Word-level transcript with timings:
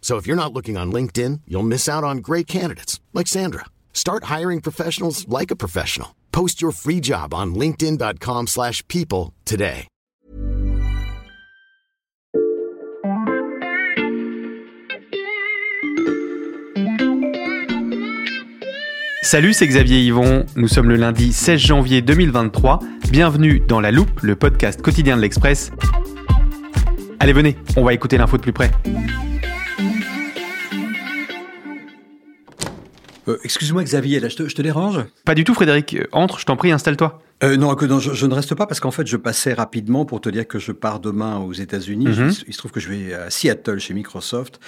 So 0.00 0.16
if 0.16 0.26
you're 0.26 0.34
not 0.34 0.52
looking 0.52 0.76
on 0.76 0.90
LinkedIn, 0.90 1.42
you'll 1.46 1.62
miss 1.62 1.88
out 1.88 2.02
on 2.02 2.18
great 2.18 2.48
candidates 2.48 2.98
like 3.14 3.28
Sandra. 3.28 3.66
Start 3.92 4.24
hiring 4.24 4.60
professionals 4.60 5.28
like 5.28 5.52
a 5.52 5.56
professional. 5.56 6.16
Post 6.32 6.60
your 6.60 6.72
free 6.72 7.00
job 7.00 7.32
on 7.32 7.54
linkedin.com/people 7.54 9.32
today. 9.44 9.86
Salut, 19.30 19.52
c'est 19.52 19.68
Xavier 19.68 20.00
Yvon. 20.00 20.44
Nous 20.56 20.66
sommes 20.66 20.88
le 20.88 20.96
lundi 20.96 21.32
16 21.32 21.60
janvier 21.60 22.02
2023. 22.02 22.80
Bienvenue 23.12 23.60
dans 23.60 23.78
La 23.78 23.92
Loupe, 23.92 24.22
le 24.22 24.34
podcast 24.34 24.82
quotidien 24.82 25.16
de 25.16 25.22
l'Express. 25.22 25.70
Allez, 27.20 27.32
venez, 27.32 27.56
on 27.76 27.84
va 27.84 27.94
écouter 27.94 28.18
l'info 28.18 28.38
de 28.38 28.42
plus 28.42 28.52
près. 28.52 28.72
Euh, 33.28 33.38
Excuse-moi 33.44 33.82
Xavier, 33.84 34.20
là, 34.20 34.28
je 34.28 34.36
te, 34.36 34.48
je 34.48 34.54
te 34.54 34.62
dérange? 34.62 35.00
Pas 35.24 35.34
du 35.34 35.44
tout, 35.44 35.54
Frédéric. 35.54 35.96
Entre, 36.12 36.38
je 36.38 36.46
t'en 36.46 36.56
prie, 36.56 36.72
installe-toi. 36.72 37.22
Euh, 37.42 37.56
Non, 37.56 37.74
que, 37.74 37.86
non 37.86 37.98
je, 38.00 38.12
je 38.12 38.26
ne 38.26 38.34
reste 38.34 38.54
pas 38.54 38.66
parce 38.66 38.80
qu'en 38.80 38.90
fait 38.90 39.06
je 39.06 39.16
passais 39.16 39.54
rapidement 39.54 40.04
pour 40.04 40.20
te 40.20 40.28
dire 40.28 40.46
que 40.46 40.58
je 40.58 40.72
pars 40.72 41.00
demain 41.00 41.38
aux 41.38 41.52
États-Unis. 41.52 42.06
Mhm. 42.08 42.30
Je- 42.32 42.44
Il 42.48 42.52
se 42.52 42.58
trouve 42.58 42.70
que 42.70 42.80
je 42.80 42.88
vais 42.88 43.14
à 43.14 43.30
Seattle 43.30 43.78
chez 43.78 43.94
Microsoft 43.94 44.60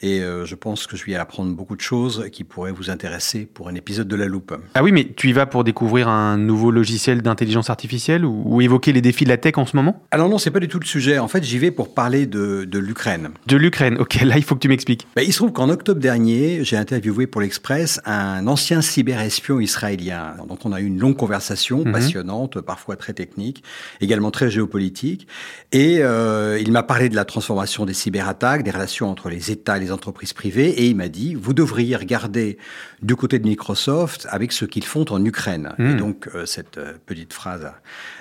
et 0.00 0.20
euh, 0.20 0.44
je 0.46 0.54
pense 0.54 0.86
que 0.86 0.96
je 0.96 1.04
vais 1.04 1.14
apprendre 1.16 1.54
beaucoup 1.54 1.74
de 1.76 1.80
choses 1.80 2.26
qui 2.32 2.44
pourraient 2.44 2.72
vous 2.72 2.88
intéresser 2.90 3.46
pour 3.52 3.68
un 3.68 3.74
épisode 3.74 4.08
de 4.08 4.16
La 4.16 4.26
Loupe. 4.26 4.54
Ah 4.74 4.82
oui, 4.82 4.92
mais 4.92 5.12
tu 5.16 5.28
y 5.28 5.32
vas 5.32 5.46
pour 5.46 5.64
découvrir 5.64 6.08
un 6.08 6.38
nouveau 6.38 6.70
logiciel 6.70 7.20
d'intelligence 7.22 7.68
artificielle 7.68 8.24
ou, 8.24 8.42
ou 8.46 8.60
évoquer 8.60 8.92
les 8.92 9.00
défis 9.00 9.24
de 9.24 9.28
la 9.30 9.36
tech 9.36 9.54
en 9.58 9.66
ce 9.66 9.76
moment? 9.76 10.02
Alors 10.12 10.28
non, 10.28 10.38
c'est 10.38 10.50
pas 10.50 10.60
du 10.60 10.68
tout 10.68 10.78
le 10.78 10.86
sujet. 10.86 11.18
En 11.18 11.28
fait, 11.28 11.42
j'y 11.44 11.58
vais 11.58 11.70
pour 11.70 11.94
parler 11.94 12.26
de, 12.26 12.66
l'Ukraine. 12.78 13.30
De 13.46 13.56
l'Ukraine. 13.56 13.96
Ok, 13.98 14.20
là, 14.22 14.36
il 14.38 14.44
faut 14.44 14.54
que 14.54 14.60
tu 14.60 14.68
m'expliques. 14.68 15.06
Ben, 15.16 15.22
il 15.26 15.32
se 15.32 15.38
trouve 15.38 15.52
qu'en 15.52 15.68
octobre 15.68 16.00
dernier, 16.00 16.64
j'ai 16.64 16.76
interviewé 16.76 17.26
pour 17.26 17.40
l'Express 17.40 18.00
un 18.06 18.46
ancien 18.46 18.80
cyberespion 18.82 19.60
israélien. 19.60 20.34
Donc 20.48 20.64
on 20.64 20.72
a 20.72 20.80
eu 20.80 20.86
une 20.86 20.98
longue 20.98 21.16
conversation 21.16 21.84
Mhm. 21.84 21.92
passionnante, 21.92 22.19
parfois 22.60 22.96
très 22.96 23.12
technique, 23.12 23.62
également 24.00 24.30
très 24.30 24.50
géopolitique. 24.50 25.26
Et 25.72 25.98
euh, 26.00 26.58
il 26.60 26.72
m'a 26.72 26.82
parlé 26.82 27.08
de 27.08 27.16
la 27.16 27.24
transformation 27.24 27.84
des 27.84 27.94
cyberattaques, 27.94 28.62
des 28.62 28.70
relations 28.70 29.10
entre 29.10 29.28
les 29.28 29.50
États 29.50 29.76
et 29.76 29.80
les 29.80 29.92
entreprises 29.92 30.32
privées. 30.32 30.70
Et 30.70 30.86
il 30.86 30.96
m'a 30.96 31.08
dit, 31.08 31.34
vous 31.34 31.54
devriez 31.54 31.96
regarder 31.96 32.58
du 33.02 33.16
côté 33.16 33.38
de 33.38 33.46
Microsoft 33.46 34.26
avec 34.30 34.52
ce 34.52 34.64
qu'ils 34.64 34.84
font 34.84 35.04
en 35.10 35.24
Ukraine. 35.24 35.74
Et 35.78 35.94
donc 35.94 36.28
euh, 36.34 36.46
cette 36.46 36.78
euh, 36.78 36.94
petite 37.06 37.32
phrase 37.32 37.70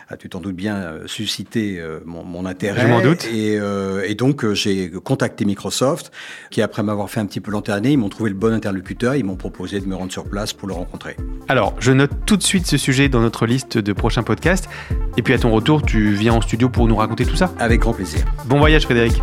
a, 0.09 0.17
tu 0.17 0.29
t'en 0.29 0.39
doutes 0.39 0.55
bien, 0.55 0.75
euh, 0.75 1.07
suscité 1.07 1.79
euh, 1.79 1.99
mon, 2.05 2.23
mon 2.23 2.45
intérêt. 2.45 2.81
Je 2.81 2.87
m'en 2.87 3.01
doute. 3.01 3.25
Et, 3.25 3.57
euh, 3.59 4.03
et 4.07 4.15
donc, 4.15 4.51
j'ai 4.53 4.89
contacté 4.89 5.45
Microsoft, 5.45 6.11
qui, 6.49 6.61
après 6.61 6.83
m'avoir 6.83 7.09
fait 7.09 7.19
un 7.19 7.25
petit 7.25 7.39
peu 7.39 7.51
lanterner, 7.51 7.91
ils 7.91 7.97
m'ont 7.97 8.09
trouvé 8.09 8.29
le 8.29 8.35
bon 8.35 8.53
interlocuteur, 8.53 9.15
ils 9.15 9.23
m'ont 9.23 9.35
proposé 9.35 9.79
de 9.79 9.85
me 9.85 9.95
rendre 9.95 10.11
sur 10.11 10.25
place 10.25 10.53
pour 10.53 10.67
le 10.67 10.73
rencontrer. 10.73 11.15
Alors, 11.47 11.75
je 11.79 11.91
note 11.91 12.11
tout 12.25 12.37
de 12.37 12.43
suite 12.43 12.65
ce 12.65 12.77
sujet 12.77 13.09
dans 13.09 13.21
notre 13.21 13.45
liste 13.45 13.77
de 13.77 13.93
prochains 13.93 14.23
podcasts. 14.23 14.67
Et 15.17 15.21
puis 15.21 15.33
à 15.33 15.37
ton 15.37 15.51
retour, 15.51 15.81
tu 15.83 16.13
viens 16.13 16.33
en 16.33 16.41
studio 16.41 16.69
pour 16.69 16.87
nous 16.87 16.95
raconter 16.95 17.25
tout 17.25 17.35
ça. 17.35 17.53
Avec 17.59 17.81
grand 17.81 17.93
plaisir. 17.93 18.25
Bon 18.45 18.59
voyage, 18.59 18.83
Frédéric. 18.83 19.21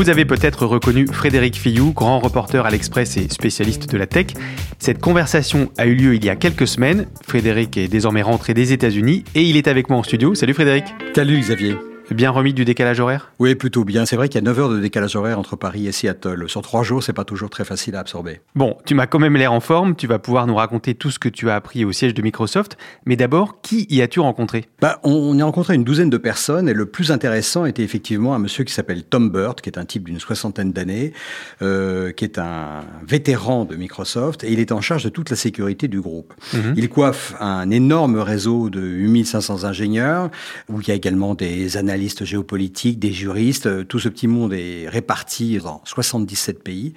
Vous 0.00 0.08
avez 0.08 0.24
peut-être 0.24 0.64
reconnu 0.64 1.06
Frédéric 1.06 1.56
Fillou, 1.56 1.92
grand 1.92 2.20
reporter 2.20 2.64
à 2.64 2.70
l'Express 2.70 3.18
et 3.18 3.28
spécialiste 3.28 3.90
de 3.90 3.98
la 3.98 4.06
tech. 4.06 4.28
Cette 4.78 4.98
conversation 4.98 5.70
a 5.76 5.84
eu 5.84 5.94
lieu 5.94 6.14
il 6.14 6.24
y 6.24 6.30
a 6.30 6.36
quelques 6.36 6.66
semaines. 6.66 7.04
Frédéric 7.28 7.76
est 7.76 7.88
désormais 7.88 8.22
rentré 8.22 8.54
des 8.54 8.72
États-Unis 8.72 9.24
et 9.34 9.42
il 9.42 9.58
est 9.58 9.68
avec 9.68 9.90
moi 9.90 9.98
en 9.98 10.02
studio. 10.02 10.34
Salut 10.34 10.54
Frédéric. 10.54 10.86
Salut 11.14 11.38
Xavier. 11.38 11.89
Bien 12.10 12.30
remis 12.30 12.52
du 12.52 12.64
décalage 12.64 12.98
horaire? 12.98 13.32
Oui, 13.38 13.54
plutôt 13.54 13.84
bien. 13.84 14.04
C'est 14.04 14.16
vrai 14.16 14.28
qu'il 14.28 14.40
y 14.40 14.44
a 14.44 14.44
9 14.44 14.58
heures 14.58 14.68
de 14.68 14.80
décalage 14.80 15.14
horaire 15.14 15.38
entre 15.38 15.54
Paris 15.54 15.86
et 15.86 15.92
Seattle. 15.92 16.44
Sur 16.48 16.60
3 16.60 16.82
jours, 16.82 17.04
c'est 17.04 17.12
pas 17.12 17.24
toujours 17.24 17.50
très 17.50 17.64
facile 17.64 17.94
à 17.94 18.00
absorber. 18.00 18.40
Bon, 18.56 18.76
tu 18.84 18.94
m'as 18.94 19.06
quand 19.06 19.20
même 19.20 19.36
l'air 19.36 19.52
en 19.52 19.60
forme. 19.60 19.94
Tu 19.94 20.08
vas 20.08 20.18
pouvoir 20.18 20.48
nous 20.48 20.56
raconter 20.56 20.94
tout 20.94 21.12
ce 21.12 21.20
que 21.20 21.28
tu 21.28 21.50
as 21.50 21.54
appris 21.54 21.84
au 21.84 21.92
siège 21.92 22.12
de 22.12 22.20
Microsoft. 22.22 22.76
Mais 23.06 23.14
d'abord, 23.14 23.60
qui 23.60 23.86
y 23.90 24.02
as-tu 24.02 24.18
rencontré? 24.18 24.64
Bah, 24.80 24.98
on, 25.04 25.38
y 25.38 25.40
a 25.40 25.44
rencontré 25.44 25.76
une 25.76 25.84
douzaine 25.84 26.10
de 26.10 26.16
personnes 26.16 26.68
et 26.68 26.74
le 26.74 26.86
plus 26.86 27.12
intéressant 27.12 27.64
était 27.64 27.84
effectivement 27.84 28.34
un 28.34 28.40
monsieur 28.40 28.64
qui 28.64 28.74
s'appelle 28.74 29.04
Tom 29.04 29.30
Burt, 29.30 29.60
qui 29.60 29.70
est 29.70 29.78
un 29.78 29.84
type 29.84 30.04
d'une 30.04 30.18
soixantaine 30.18 30.72
d'années, 30.72 31.12
euh, 31.62 32.10
qui 32.10 32.24
est 32.24 32.38
un 32.38 32.80
vétéran 33.06 33.64
de 33.64 33.76
Microsoft 33.76 34.42
et 34.42 34.52
il 34.52 34.58
est 34.58 34.72
en 34.72 34.80
charge 34.80 35.04
de 35.04 35.10
toute 35.10 35.30
la 35.30 35.36
sécurité 35.36 35.86
du 35.86 36.00
groupe. 36.00 36.34
Mhm. 36.54 36.74
Il 36.76 36.88
coiffe 36.88 37.34
un 37.38 37.70
énorme 37.70 38.18
réseau 38.18 38.68
de 38.68 38.80
8500 38.80 39.62
ingénieurs 39.62 40.30
où 40.68 40.80
il 40.80 40.88
y 40.88 40.90
a 40.90 40.94
également 40.94 41.34
des 41.34 41.76
analystes 41.76 41.99
géopolitiques, 42.08 42.98
des 42.98 43.12
juristes. 43.12 43.66
Euh, 43.66 43.84
Tout 43.84 43.98
ce 43.98 44.08
petit 44.08 44.26
monde 44.26 44.52
est 44.52 44.88
réparti 44.88 45.58
dans 45.58 45.82
77 45.84 46.62
pays 46.62 46.94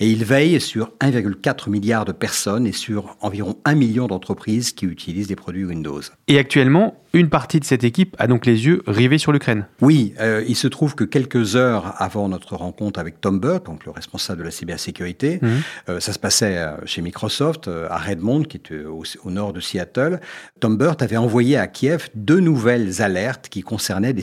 et 0.00 0.08
il 0.10 0.24
veille 0.24 0.60
sur 0.60 0.92
1,4 1.00 1.70
milliard 1.70 2.04
de 2.04 2.12
personnes 2.12 2.66
et 2.66 2.72
sur 2.72 3.16
environ 3.20 3.56
1 3.64 3.74
million 3.74 4.06
d'entreprises 4.06 4.72
qui 4.72 4.86
utilisent 4.86 5.28
des 5.28 5.36
produits 5.36 5.64
Windows. 5.64 6.00
Et 6.28 6.38
actuellement, 6.38 7.00
une 7.12 7.30
partie 7.30 7.60
de 7.60 7.64
cette 7.64 7.84
équipe 7.84 8.14
a 8.18 8.26
donc 8.26 8.44
les 8.44 8.66
yeux 8.66 8.82
rivés 8.86 9.18
sur 9.18 9.32
l'Ukraine. 9.32 9.66
Oui, 9.80 10.14
euh, 10.20 10.44
il 10.46 10.56
se 10.56 10.68
trouve 10.68 10.94
que 10.94 11.04
quelques 11.04 11.56
heures 11.56 11.94
avant 11.98 12.28
notre 12.28 12.56
rencontre 12.56 13.00
avec 13.00 13.20
Tom 13.20 13.40
Burt, 13.40 13.64
donc 13.64 13.86
le 13.86 13.90
responsable 13.90 14.40
de 14.40 14.44
la 14.44 14.50
cybersécurité, 14.50 15.40
euh, 15.88 16.00
ça 16.00 16.12
se 16.12 16.18
passait 16.18 16.62
chez 16.84 17.00
Microsoft, 17.00 17.68
à 17.68 17.96
Redmond, 17.96 18.42
qui 18.42 18.58
est 18.58 18.84
au, 18.84 19.02
au 19.24 19.30
nord 19.30 19.52
de 19.52 19.60
Seattle. 19.60 20.20
Tom 20.60 20.76
Burt 20.76 21.00
avait 21.00 21.16
envoyé 21.16 21.56
à 21.56 21.66
Kiev 21.66 22.08
deux 22.14 22.40
nouvelles 22.40 23.00
alertes 23.00 23.48
qui 23.48 23.62
concernaient 23.62 24.12
des 24.12 24.22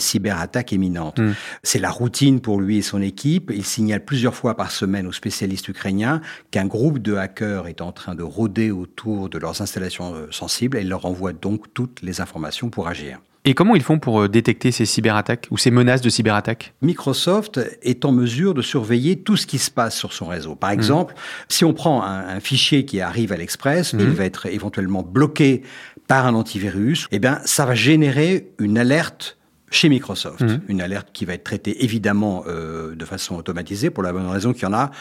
Mhm. 1.18 1.36
C'est 1.64 1.80
la 1.80 1.90
routine 1.90 2.40
pour 2.40 2.60
lui 2.60 2.78
et 2.78 2.82
son 2.82 3.02
équipe. 3.02 3.52
Il 3.54 3.66
signale 3.66 4.04
plusieurs 4.04 4.36
fois 4.36 4.56
par 4.56 4.72
semaine 4.72 5.08
aux 5.08 5.12
spécialistes 5.12 5.68
ukrainiens 5.68 6.22
qu'un 6.52 6.66
groupe 6.66 7.00
de 7.00 7.16
hackers 7.16 7.68
est 7.68 7.82
en 7.82 7.92
train 7.92 8.16
de 8.16 8.24
rôder 8.24 8.72
autour 8.72 9.30
de 9.30 9.38
leurs 9.38 9.62
installations 9.62 10.14
euh, 10.16 10.28
sensibles 10.32 10.78
et 10.78 10.82
il 10.82 10.90
leur 10.90 11.06
envoie 11.06 11.34
donc 11.34 11.74
toutes 11.74 12.02
les 12.02 12.22
informations 12.22 12.70
pour 12.70 12.88
agir. 12.88 13.20
Et 13.46 13.56
comment 13.56 13.76
ils 13.76 13.84
font 13.84 14.00
pour 14.00 14.22
euh, 14.22 14.30
détecter 14.30 14.72
ces 14.72 14.86
cyberattaques 14.86 15.48
ou 15.52 15.58
ces 15.58 15.70
menaces 15.70 16.00
de 16.00 16.10
cyberattaques? 16.10 16.74
Microsoft 16.82 17.60
est 17.82 18.06
en 18.06 18.14
mesure 18.14 18.54
de 18.54 18.62
surveiller 18.62 19.18
tout 19.18 19.36
ce 19.36 19.46
qui 19.46 19.58
se 19.58 19.70
passe 19.70 19.98
sur 19.98 20.14
son 20.14 20.28
réseau. 20.28 20.56
Par 20.56 20.72
exemple, 20.72 21.14
si 21.50 21.66
on 21.66 21.74
prend 21.74 22.04
un, 22.04 22.26
un 22.26 22.40
fichier 22.40 22.86
qui 22.86 23.02
arrive 23.02 23.34
à 23.34 23.38
l'Express, 23.38 23.94
il 24.00 24.06
va 24.12 24.24
être 24.24 24.46
éventuellement 24.46 25.04
bloqué 25.04 25.64
par 26.08 26.26
un 26.26 26.36
antivirus, 26.36 27.08
eh 27.12 27.20
bien, 27.20 27.40
ça 27.44 27.66
va 27.66 27.76
générer 27.76 28.52
une 28.60 28.78
alerte 28.78 29.38
chez 29.74 29.90
Microsoft. 29.90 30.42
Mhm. 30.42 30.62
Une 30.68 30.82
alerte 30.82 31.10
qui 31.14 31.26
va 31.26 31.34
être 31.34 31.44
traitée 31.44 31.84
évidemment 31.84 32.44
euh, 32.48 32.96
de 32.96 33.06
façon 33.06 33.36
automatisée 33.36 33.90
pour 33.90 34.04
la 34.04 34.14
bonne 34.14 34.28
raison 34.28 34.54
qu'il 34.54 34.64
y 34.64 34.66
en 34.68 34.74
a 34.74 34.92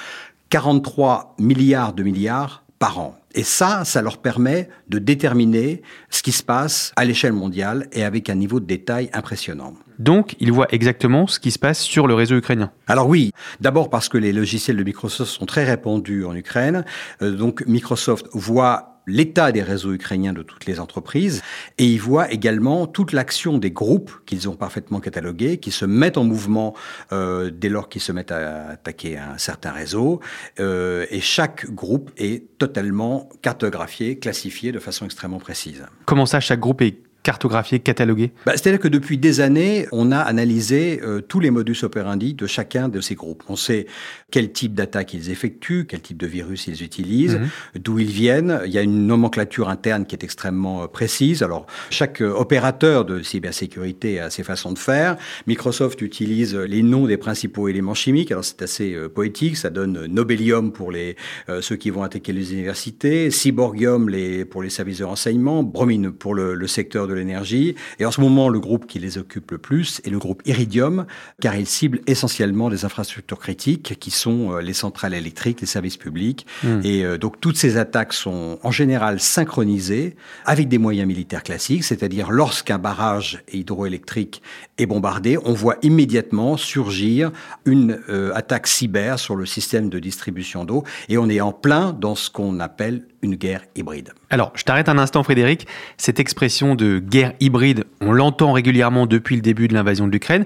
43 0.50 1.36
milliards 1.38 1.92
de 1.92 2.02
milliards 2.02 2.64
par 2.78 2.98
an. 2.98 3.16
Et 3.34 3.44
ça, 3.44 3.84
ça 3.84 4.02
leur 4.02 4.18
permet 4.18 4.68
de 4.88 4.98
déterminer 4.98 5.82
ce 6.10 6.22
qui 6.22 6.32
se 6.32 6.42
passe 6.42 6.92
à 6.96 7.04
l'échelle 7.04 7.32
mondiale 7.32 7.86
et 7.92 8.02
avec 8.02 8.28
un 8.28 8.34
niveau 8.34 8.60
de 8.60 8.66
détail 8.66 9.08
impressionnant. 9.12 9.74
Donc, 9.98 10.34
ils 10.40 10.52
voient 10.52 10.66
exactement 10.70 11.26
ce 11.26 11.38
qui 11.38 11.50
se 11.50 11.58
passe 11.58 11.80
sur 11.80 12.06
le 12.06 12.14
réseau 12.14 12.36
ukrainien. 12.36 12.72
Alors 12.88 13.08
oui, 13.08 13.30
d'abord 13.60 13.88
parce 13.88 14.08
que 14.08 14.18
les 14.18 14.32
logiciels 14.32 14.76
de 14.76 14.82
Microsoft 14.82 15.30
sont 15.30 15.46
très 15.46 15.64
répandus 15.64 16.24
en 16.24 16.34
Ukraine. 16.34 16.84
Euh, 17.22 17.30
donc 17.30 17.64
Microsoft 17.66 18.26
voit 18.32 18.91
l'état 19.06 19.52
des 19.52 19.62
réseaux 19.62 19.92
ukrainiens 19.92 20.32
de 20.32 20.42
toutes 20.42 20.66
les 20.66 20.80
entreprises 20.80 21.42
et 21.78 21.86
il 21.86 21.98
voit 21.98 22.30
également 22.30 22.86
toute 22.86 23.12
l'action 23.12 23.58
des 23.58 23.70
groupes 23.70 24.12
qu'ils 24.26 24.48
ont 24.48 24.54
parfaitement 24.54 25.00
catalogués, 25.00 25.58
qui 25.58 25.70
se 25.70 25.84
mettent 25.84 26.18
en 26.18 26.24
mouvement 26.24 26.74
euh, 27.12 27.50
dès 27.50 27.68
lors 27.68 27.88
qu'ils 27.88 28.02
se 28.02 28.12
mettent 28.12 28.32
à 28.32 28.68
attaquer 28.68 29.18
un 29.18 29.38
certain 29.38 29.72
réseau. 29.72 30.20
Euh, 30.60 31.06
et 31.10 31.20
chaque 31.20 31.70
groupe 31.70 32.10
est 32.16 32.58
totalement 32.58 33.28
cartographié, 33.42 34.18
classifié 34.18 34.72
de 34.72 34.78
façon 34.78 35.04
extrêmement 35.04 35.38
précise. 35.38 35.84
Comment 36.04 36.26
ça, 36.26 36.40
chaque 36.40 36.60
groupe 36.60 36.82
est 36.82 36.98
cartographié, 37.22 37.78
catalogué 37.80 38.32
bah, 38.46 38.52
C'est-à-dire 38.56 38.80
que 38.80 38.88
depuis 38.88 39.18
des 39.18 39.40
années, 39.40 39.86
on 39.92 40.10
a 40.12 40.18
analysé 40.18 41.00
euh, 41.02 41.20
tous 41.20 41.40
les 41.40 41.50
modus 41.50 41.78
operandi 41.82 42.34
de 42.34 42.46
chacun 42.46 42.88
de 42.88 43.00
ces 43.00 43.14
groupes. 43.14 43.42
On 43.48 43.56
sait 43.56 43.86
quel 44.30 44.52
type 44.52 44.74
d'attaque 44.74 45.14
ils 45.14 45.30
effectuent, 45.30 45.86
quel 45.88 46.00
type 46.00 46.18
de 46.18 46.26
virus 46.26 46.66
ils 46.66 46.82
utilisent, 46.82 47.36
mhm. 47.36 47.48
d'où 47.80 47.98
ils 47.98 48.10
viennent. 48.10 48.60
Il 48.66 48.72
y 48.72 48.78
a 48.78 48.82
une 48.82 49.06
nomenclature 49.06 49.68
interne 49.68 50.04
qui 50.04 50.16
est 50.16 50.24
extrêmement 50.24 50.82
euh, 50.82 50.86
précise. 50.86 51.42
Alors, 51.42 51.66
chaque 51.90 52.20
euh, 52.20 52.32
opérateur 52.32 53.04
de 53.04 53.22
cybersécurité 53.22 54.18
a 54.20 54.30
ses 54.30 54.42
façons 54.42 54.72
de 54.72 54.78
faire. 54.78 55.16
Microsoft 55.46 56.02
utilise 56.02 56.54
les 56.56 56.82
noms 56.82 57.06
des 57.06 57.16
principaux 57.16 57.68
éléments 57.68 57.94
chimiques. 57.94 58.32
Alors, 58.32 58.44
c'est 58.44 58.62
assez 58.62 58.96
poétique. 59.14 59.56
Ça 59.56 59.70
donne 59.70 60.06
Nobelium 60.06 60.72
pour 60.72 60.90
les, 60.90 61.16
ceux 61.60 61.76
qui 61.76 61.90
vont 61.90 62.02
attaquer 62.02 62.32
les 62.32 62.52
universités, 62.52 63.30
Cyborgium 63.30 64.08
les, 64.08 64.44
pour 64.44 64.62
les 64.62 64.70
services 64.70 64.98
de 64.98 65.04
renseignement, 65.04 65.62
Bromine 65.62 66.10
pour 66.10 66.34
le, 66.34 66.54
le 66.54 66.66
secteur 66.66 67.06
de 67.06 67.11
de 67.12 67.18
l'énergie. 67.18 67.74
Et 67.98 68.06
en 68.06 68.10
ce 68.10 68.20
moment, 68.20 68.48
le 68.48 68.58
groupe 68.58 68.86
qui 68.86 68.98
les 68.98 69.18
occupe 69.18 69.50
le 69.50 69.58
plus 69.58 70.00
est 70.04 70.10
le 70.10 70.18
groupe 70.18 70.42
Iridium, 70.46 71.06
car 71.40 71.56
il 71.56 71.66
cible 71.66 72.00
essentiellement 72.06 72.68
les 72.68 72.84
infrastructures 72.84 73.38
critiques 73.38 73.98
qui 74.00 74.10
sont 74.10 74.52
euh, 74.52 74.60
les 74.60 74.72
centrales 74.72 75.14
électriques, 75.14 75.60
les 75.60 75.66
services 75.66 75.96
publics. 75.96 76.46
Hmm. 76.62 76.80
Et 76.84 77.04
euh, 77.04 77.18
donc 77.18 77.40
toutes 77.40 77.56
ces 77.56 77.76
attaques 77.76 78.12
sont 78.12 78.58
en 78.62 78.70
général 78.70 79.20
synchronisées 79.20 80.16
avec 80.44 80.68
des 80.68 80.78
moyens 80.78 81.06
militaires 81.06 81.42
classiques, 81.42 81.84
c'est-à-dire 81.84 82.30
lorsqu'un 82.30 82.78
barrage 82.78 83.42
hydroélectrique 83.52 84.42
est 84.78 84.86
bombardé, 84.86 85.38
on 85.44 85.52
voit 85.52 85.76
immédiatement 85.82 86.56
surgir 86.56 87.30
une 87.64 88.00
euh, 88.08 88.32
attaque 88.34 88.66
cyber 88.66 89.18
sur 89.18 89.36
le 89.36 89.46
système 89.46 89.88
de 89.88 89.98
distribution 89.98 90.64
d'eau 90.64 90.84
et 91.08 91.18
on 91.18 91.28
est 91.28 91.40
en 91.40 91.52
plein 91.52 91.92
dans 91.92 92.14
ce 92.14 92.30
qu'on 92.30 92.60
appelle 92.60 93.04
une 93.22 93.36
guerre 93.36 93.62
hybride. 93.76 94.10
Alors, 94.30 94.52
je 94.54 94.64
t'arrête 94.64 94.88
un 94.88 94.98
instant, 94.98 95.22
Frédéric. 95.22 95.66
Cette 95.96 96.20
expression 96.20 96.74
de 96.74 96.98
guerre 96.98 97.32
hybride, 97.40 97.84
on 98.00 98.12
l'entend 98.12 98.52
régulièrement 98.52 99.06
depuis 99.06 99.36
le 99.36 99.42
début 99.42 99.68
de 99.68 99.74
l'invasion 99.74 100.06
de 100.06 100.12
l'Ukraine, 100.12 100.44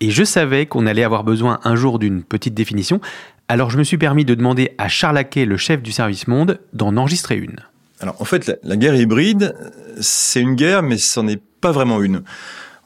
et 0.00 0.10
je 0.10 0.24
savais 0.24 0.66
qu'on 0.66 0.86
allait 0.86 1.04
avoir 1.04 1.24
besoin 1.24 1.60
un 1.64 1.76
jour 1.76 1.98
d'une 1.98 2.22
petite 2.22 2.54
définition. 2.54 3.00
Alors, 3.48 3.70
je 3.70 3.78
me 3.78 3.84
suis 3.84 3.96
permis 3.96 4.24
de 4.24 4.34
demander 4.34 4.72
à 4.76 4.88
Charles 4.88 5.14
Laquet, 5.14 5.44
le 5.44 5.56
chef 5.56 5.82
du 5.82 5.92
service 5.92 6.26
Monde, 6.26 6.60
d'en 6.72 6.96
enregistrer 6.96 7.36
une. 7.36 7.56
Alors, 8.00 8.20
en 8.20 8.24
fait, 8.24 8.58
la, 8.62 8.76
guerre 8.76 8.96
hybride, 8.96 9.54
c'est 10.00 10.40
une 10.40 10.54
guerre, 10.54 10.82
mais 10.82 10.98
ce 10.98 11.20
n'en 11.20 11.28
est 11.28 11.40
pas 11.60 11.72
vraiment 11.72 12.02
une. 12.02 12.22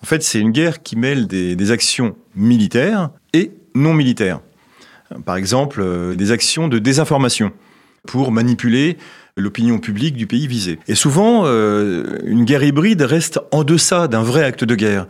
En 0.03 0.07
fait, 0.07 0.23
c'est 0.23 0.39
une 0.39 0.53
guerre 0.53 0.83
qui 0.83 0.97
mêle 0.97 1.27
des, 1.27 1.57
des 1.57 1.71
actions 1.71 2.15
militaires 2.37 3.11
et 3.33 3.53
non 3.75 3.95
militaires. 3.95 4.41
Par 5.25 5.37
exemple, 5.37 5.81
euh, 5.81 6.15
des 6.15 6.31
actions 6.31 6.69
de 6.69 6.79
désinformation 6.79 7.53
pour 8.07 8.33
manipuler 8.33 8.97
l'opinion 9.37 9.79
publique 9.79 10.17
du 10.17 10.27
pays 10.27 10.47
visé. 10.47 10.79
Et 10.89 10.95
souvent, 10.95 11.43
euh, 11.45 12.19
une 12.25 12.45
guerre 12.45 12.63
hybride 12.63 13.03
reste 13.03 13.41
en 13.53 13.65
deçà 13.65 14.09
d'un 14.09 14.23
vrai 14.23 14.45
acte 14.45 14.65
de 14.65 14.75
guerre. 14.75 15.07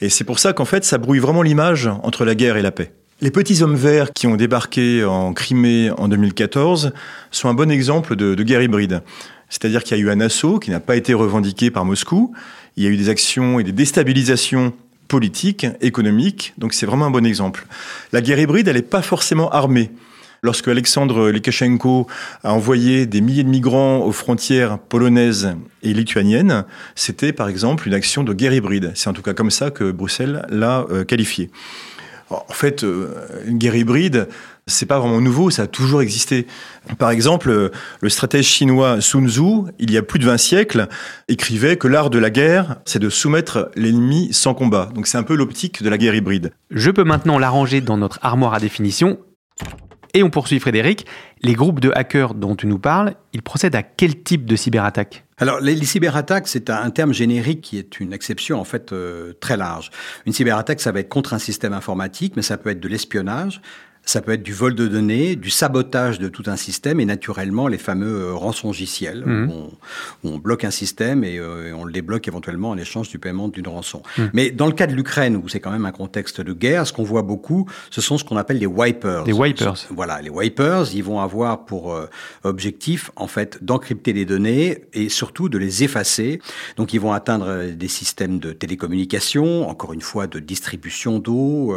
Et 0.00 0.08
c'est 0.08 0.24
pour 0.24 0.38
ça 0.38 0.52
qu'en 0.52 0.64
fait, 0.64 0.84
ça 0.84 0.98
brouille 0.98 1.18
vraiment 1.18 1.42
l'image 1.42 1.88
entre 2.02 2.24
la 2.24 2.34
guerre 2.34 2.56
et 2.56 2.62
la 2.62 2.70
paix. 2.70 2.92
Les 3.20 3.30
petits 3.30 3.62
hommes 3.62 3.76
verts 3.76 4.12
qui 4.12 4.26
ont 4.26 4.36
débarqué 4.36 5.04
en 5.04 5.32
Crimée 5.32 5.90
en 5.96 6.08
2014 6.08 6.92
sont 7.30 7.48
un 7.48 7.54
bon 7.54 7.70
exemple 7.70 8.16
de, 8.16 8.34
de 8.34 8.42
guerre 8.42 8.62
hybride. 8.62 9.02
C'est-à-dire 9.48 9.84
qu'il 9.84 9.96
y 9.96 10.00
a 10.00 10.02
eu 10.02 10.10
un 10.10 10.20
assaut 10.20 10.58
qui 10.58 10.70
n'a 10.70 10.80
pas 10.80 10.96
été 10.96 11.14
revendiqué 11.14 11.70
par 11.70 11.84
Moscou. 11.84 12.34
Il 12.76 12.82
y 12.82 12.86
a 12.86 12.90
eu 12.90 12.96
des 12.96 13.08
actions 13.08 13.60
et 13.60 13.64
des 13.64 13.72
déstabilisations 13.72 14.72
politiques, 15.06 15.66
économiques. 15.80 16.54
Donc 16.58 16.72
c'est 16.72 16.86
vraiment 16.86 17.06
un 17.06 17.10
bon 17.10 17.24
exemple. 17.24 17.66
La 18.12 18.20
guerre 18.20 18.40
hybride, 18.40 18.68
elle 18.68 18.76
n'est 18.76 18.82
pas 18.82 19.02
forcément 19.02 19.50
armée. 19.50 19.90
Lorsque 20.44 20.68
Alexandre 20.68 21.30
Lukashenko 21.30 22.06
a 22.42 22.52
envoyé 22.52 23.06
des 23.06 23.22
milliers 23.22 23.44
de 23.44 23.48
migrants 23.48 24.04
aux 24.04 24.12
frontières 24.12 24.78
polonaises 24.78 25.56
et 25.82 25.94
lituaniennes, 25.94 26.66
c'était 26.94 27.32
par 27.32 27.48
exemple 27.48 27.88
une 27.88 27.94
action 27.94 28.24
de 28.24 28.34
guerre 28.34 28.52
hybride. 28.52 28.92
C'est 28.94 29.08
en 29.08 29.14
tout 29.14 29.22
cas 29.22 29.32
comme 29.32 29.50
ça 29.50 29.70
que 29.70 29.90
Bruxelles 29.90 30.44
l'a 30.50 30.84
euh, 30.90 31.02
qualifié. 31.04 31.50
En 32.28 32.52
fait, 32.52 32.84
euh, 32.84 33.08
une 33.46 33.56
guerre 33.56 33.74
hybride, 33.74 34.28
c'est 34.66 34.84
pas 34.84 34.98
vraiment 34.98 35.22
nouveau, 35.22 35.48
ça 35.48 35.62
a 35.62 35.66
toujours 35.66 36.02
existé. 36.02 36.46
Par 36.98 37.10
exemple, 37.10 37.70
le 38.02 38.08
stratège 38.10 38.44
chinois 38.44 39.00
Sun 39.00 39.26
Tzu, 39.26 39.72
il 39.78 39.90
y 39.90 39.96
a 39.96 40.02
plus 40.02 40.18
de 40.18 40.26
20 40.26 40.36
siècles, 40.36 40.88
écrivait 41.28 41.78
que 41.78 41.88
l'art 41.88 42.10
de 42.10 42.18
la 42.18 42.28
guerre, 42.28 42.76
c'est 42.84 42.98
de 42.98 43.08
soumettre 43.08 43.70
l'ennemi 43.76 44.28
sans 44.32 44.52
combat. 44.52 44.90
Donc 44.94 45.06
c'est 45.06 45.16
un 45.16 45.22
peu 45.22 45.36
l'optique 45.36 45.82
de 45.82 45.88
la 45.88 45.96
guerre 45.96 46.14
hybride. 46.14 46.52
Je 46.70 46.90
peux 46.90 47.04
maintenant 47.04 47.38
l'arranger 47.38 47.80
dans 47.80 47.96
notre 47.96 48.18
armoire 48.20 48.52
à 48.52 48.60
définition 48.60 49.18
et 50.14 50.22
on 50.22 50.30
poursuit 50.30 50.60
Frédéric. 50.60 51.06
Les 51.42 51.54
groupes 51.54 51.80
de 51.80 51.92
hackers 51.94 52.34
dont 52.34 52.56
tu 52.56 52.66
nous 52.66 52.78
parles, 52.78 53.14
ils 53.32 53.42
procèdent 53.42 53.74
à 53.74 53.82
quel 53.82 54.22
type 54.22 54.46
de 54.46 54.56
cyberattaque? 54.56 55.24
Alors, 55.38 55.60
les, 55.60 55.84
cyberattaques, 55.84 56.46
c'est 56.46 56.70
un, 56.70 56.90
terme 56.90 57.12
générique 57.12 57.60
qui 57.60 57.78
est 57.78 58.00
une 58.00 58.12
exception 58.12 58.60
en 58.60 58.64
fait 58.64 58.92
euh, 58.92 59.32
très 59.40 59.56
large. 59.56 59.90
Une 60.26 60.32
cyberattaque, 60.32 60.80
ça 60.80 60.92
va 60.92 61.00
être 61.00 61.08
contre 61.08 61.34
un 61.34 61.38
système 61.38 61.72
informatique, 61.72 62.34
mais 62.36 62.42
ça 62.42 62.56
peut 62.56 62.70
être 62.70 62.80
de 62.80 62.88
l'espionnage, 62.88 63.60
ça 64.06 64.20
peut 64.20 64.32
être 64.32 64.42
du 64.42 64.52
vol 64.52 64.74
de 64.74 64.86
données, 64.86 65.36
du 65.36 65.50
sabotage 65.50 66.18
de 66.18 66.28
tout 66.28 66.44
un 66.46 66.56
système 66.56 67.00
et 67.00 67.04
naturellement 67.04 67.68
les 67.68 67.78
fameux 67.78 68.22
euh, 68.22 68.34
rançongiciels. 68.34 69.24
Mmh. 69.24 69.50
Où, 69.50 69.70
on, 70.24 70.38
bloque 70.38 70.64
un 70.64 70.70
système 70.70 71.24
euh, 71.24 71.70
et, 71.70 71.72
on 71.72 71.84
le 71.84 71.92
débloque 71.92 72.28
éventuellement 72.28 72.70
en 72.70 72.76
échange 72.76 73.08
du 73.08 73.18
paiement 73.18 73.48
d'une 73.48 73.68
rançon. 73.68 74.02
Mmh. 74.18 74.22
Mais 74.34 74.50
dans 74.50 74.66
le 74.66 74.72
cas 74.72 74.86
de 74.86 74.94
l'Ukraine, 74.94 75.36
où 75.36 75.48
c'est 75.48 75.60
quand 75.60 75.70
même 75.70 75.86
un 75.86 75.92
contexte 75.92 76.40
de 76.40 76.52
guerre, 76.52 76.86
ce 76.86 76.92
qu'on 76.92 77.02
voit 77.02 77.22
beaucoup, 77.22 77.68
ce 77.90 78.00
sont 78.00 78.18
ce 78.18 78.24
qu'on 78.24 78.36
appelle 78.36 78.58
les 78.58 78.66
wipers. 78.66 79.24
Les 79.24 79.32
wipers. 79.32 79.86
Voilà, 79.90 80.20
les 80.20 80.30
wipers, 80.30 80.92
ils 80.92 81.04
vont 81.04 81.20
avoir 81.20 81.64
pour 81.64 81.94
euh, 81.94 82.06
objectif 82.42 83.10
en 83.16 83.26
fait 83.26 83.64
d'encrypter 83.64 84.12
les 84.12 84.26
données 84.26 84.84
et 84.92 85.08
surtout 85.08 85.48
de 85.48 85.56
les 85.56 85.82
effacer. 85.82 86.40
Donc 86.76 86.92
ils 86.92 87.00
vont 87.00 87.12
atteindre 87.12 87.64
des 87.72 87.88
systèmes 87.88 88.38
de 88.38 88.52
télécommunication, 88.52 89.68
encore 89.68 89.92
une 89.92 90.02
fois 90.02 90.26
de 90.26 90.38
distribution 90.40 91.18
d'eau, 91.18 91.74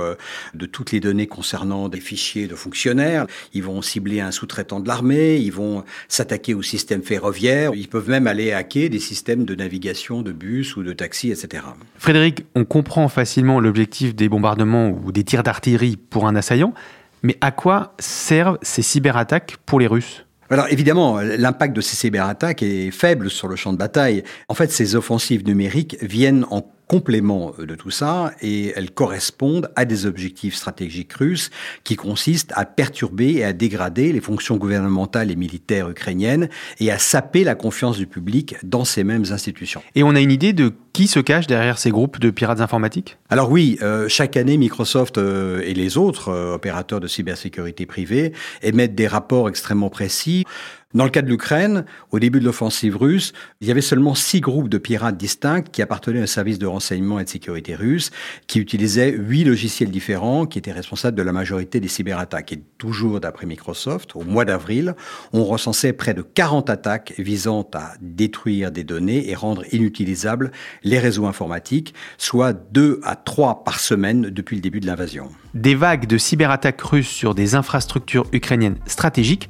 de 0.53 0.65
toutes 0.65 0.91
les 0.91 0.99
données 0.99 1.27
concernant 1.27 1.89
des 1.89 1.99
fichiers 1.99 2.16
de 2.17 2.55
fonctionnaires, 2.55 3.27
ils 3.53 3.63
vont 3.63 3.81
cibler 3.81 4.19
un 4.19 4.31
sous-traitant 4.31 4.79
de 4.79 4.87
l'armée, 4.87 5.37
ils 5.37 5.51
vont 5.51 5.83
s'attaquer 6.07 6.53
au 6.53 6.61
système 6.61 7.03
ferroviaire, 7.03 7.71
ils 7.75 7.87
peuvent 7.87 8.09
même 8.09 8.27
aller 8.27 8.51
hacker 8.51 8.89
des 8.89 8.99
systèmes 8.99 9.45
de 9.45 9.55
navigation 9.55 10.21
de 10.23 10.31
bus 10.31 10.75
ou 10.75 10.83
de 10.83 10.93
taxi, 10.93 11.31
etc. 11.31 11.63
Frédéric, 11.97 12.45
on 12.55 12.65
comprend 12.65 13.07
facilement 13.07 13.59
l'objectif 13.59 14.15
des 14.15 14.29
bombardements 14.29 14.89
ou 14.89 15.11
des 15.11 15.23
tirs 15.23 15.43
d'artillerie 15.43 15.97
pour 15.97 16.27
un 16.27 16.35
assaillant, 16.35 16.73
mais 17.21 17.37
à 17.41 17.51
quoi 17.51 17.95
servent 17.99 18.57
ces 18.61 18.81
cyberattaques 18.81 19.57
pour 19.65 19.79
les 19.79 19.87
Russes? 19.87 20.25
Alors 20.49 20.67
évidemment, 20.69 21.19
l'impact 21.19 21.75
de 21.75 21.81
ces 21.81 21.95
cyberattaques 21.95 22.63
est 22.63 22.91
faible 22.91 23.29
sur 23.29 23.47
le 23.47 23.55
champ 23.55 23.73
de 23.73 23.77
bataille. 23.77 24.23
En 24.47 24.53
fait, 24.53 24.71
ces 24.71 24.95
offensives 24.95 25.45
numériques 25.45 25.97
viennent 26.01 26.45
en 26.49 26.61
complément 26.87 27.53
de 27.57 27.75
tout 27.75 27.91
ça 27.91 28.31
et 28.41 28.73
elles 28.75 28.91
correspondent 28.91 29.69
à 29.75 29.85
des 29.85 30.05
objectifs 30.05 30.55
stratégiques 30.55 31.13
russes 31.13 31.49
qui 31.83 31.95
consistent 31.95 32.53
à 32.55 32.65
perturber 32.65 33.35
et 33.35 33.43
à 33.43 33.53
dégrader 33.53 34.11
les 34.13 34.21
fonctions 34.21 34.57
gouvernementales 34.57 35.31
et 35.31 35.35
militaires 35.35 35.89
ukrainiennes 35.89 36.49
et 36.79 36.91
à 36.91 36.97
saper 36.97 37.43
la 37.43 37.55
confiance 37.55 37.97
du 37.97 38.07
public 38.07 38.55
dans 38.63 38.85
ces 38.85 39.03
mêmes 39.03 39.25
institutions. 39.31 39.81
Et 39.95 40.03
on 40.03 40.15
a 40.15 40.21
une 40.21 40.31
idée 40.31 40.53
de 40.53 40.73
qui 40.97 41.05
se 41.05 41.19
cache 41.19 41.45
derrière 41.45 41.77
ces 41.77 41.91
groupes 41.91 42.19
de 42.19 42.31
pirates 42.31 42.59
informatiques? 42.59 43.19
Alors 43.29 43.51
oui, 43.51 43.77
euh, 43.83 44.07
chaque 44.09 44.35
année, 44.35 44.57
Microsoft 44.57 45.19
euh, 45.19 45.61
et 45.63 45.75
les 45.75 45.95
autres 45.95 46.29
euh, 46.29 46.55
opérateurs 46.55 46.99
de 46.99 47.05
cybersécurité 47.05 47.85
privée 47.85 48.33
émettent 48.63 48.95
des 48.95 49.05
rapports 49.05 49.47
extrêmement 49.47 49.91
précis 49.91 50.43
dans 50.93 51.03
le 51.03 51.09
cas 51.09 51.21
de 51.21 51.27
l'Ukraine, 51.27 51.83
au 52.11 52.19
début 52.19 52.39
de 52.39 52.45
l'offensive 52.45 52.95
russe, 52.95 53.33
il 53.59 53.67
y 53.67 53.71
avait 53.71 53.81
seulement 53.81 54.15
six 54.15 54.39
groupes 54.39 54.69
de 54.69 54.77
pirates 54.77 55.17
distincts 55.17 55.61
qui 55.61 55.81
appartenaient 55.81 56.23
au 56.23 56.27
service 56.27 56.59
de 56.59 56.65
renseignement 56.65 57.19
et 57.19 57.25
de 57.25 57.29
sécurité 57.29 57.75
russe, 57.75 58.09
qui 58.47 58.59
utilisaient 58.59 59.11
huit 59.11 59.43
logiciels 59.43 59.91
différents, 59.91 60.45
qui 60.45 60.57
étaient 60.57 60.71
responsables 60.71 61.17
de 61.17 61.23
la 61.23 61.33
majorité 61.33 61.81
des 61.81 61.89
cyberattaques. 61.89 62.53
Et 62.53 62.63
toujours 62.77 63.19
d'après 63.19 63.45
Microsoft, 63.45 64.15
au 64.15 64.23
mois 64.23 64.45
d'avril, 64.45 64.95
on 65.33 65.43
recensait 65.43 65.91
près 65.91 66.13
de 66.13 66.21
40 66.21 66.69
attaques 66.69 67.13
visant 67.17 67.69
à 67.73 67.95
détruire 67.99 68.71
des 68.71 68.85
données 68.85 69.29
et 69.29 69.35
rendre 69.35 69.63
inutilisables 69.73 70.51
les 70.83 70.99
réseaux 70.99 71.25
informatiques, 71.25 71.93
soit 72.17 72.53
deux 72.53 73.01
à 73.03 73.17
trois 73.17 73.65
par 73.65 73.81
semaine 73.81 74.29
depuis 74.29 74.55
le 74.55 74.61
début 74.61 74.79
de 74.79 74.87
l'invasion. 74.87 75.29
Des 75.53 75.75
vagues 75.75 76.07
de 76.07 76.17
cyberattaques 76.17 76.81
russes 76.81 77.09
sur 77.09 77.35
des 77.35 77.55
infrastructures 77.55 78.25
ukrainiennes 78.31 78.77
stratégiques 78.85 79.49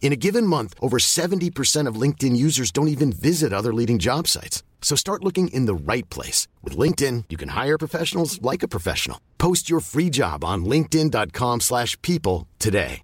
In 0.00 0.12
a 0.12 0.16
given 0.16 0.46
month, 0.46 0.72
over 0.80 0.98
70% 0.98 1.88
of 1.88 2.00
LinkedIn 2.00 2.36
users 2.36 2.70
don't 2.70 2.94
even 2.94 3.12
visit 3.12 3.52
other 3.52 3.74
leading 3.74 3.98
job 3.98 4.28
sites. 4.28 4.62
So 4.80 4.94
start 4.94 5.24
looking 5.24 5.48
in 5.48 5.66
the 5.66 5.74
right 5.74 6.08
place. 6.08 6.46
With 6.62 6.78
LinkedIn, 6.78 7.24
you 7.28 7.36
can 7.36 7.50
hire 7.50 7.76
professionals 7.76 8.40
like 8.40 8.62
a 8.62 8.68
professional. 8.68 9.18
Post 9.38 9.68
your 9.68 9.80
free 9.80 10.10
job 10.10 10.44
on 10.44 10.64
linkedin.com/people 10.64 11.60
slash 11.60 12.00
people 12.02 12.46
today. 12.58 13.02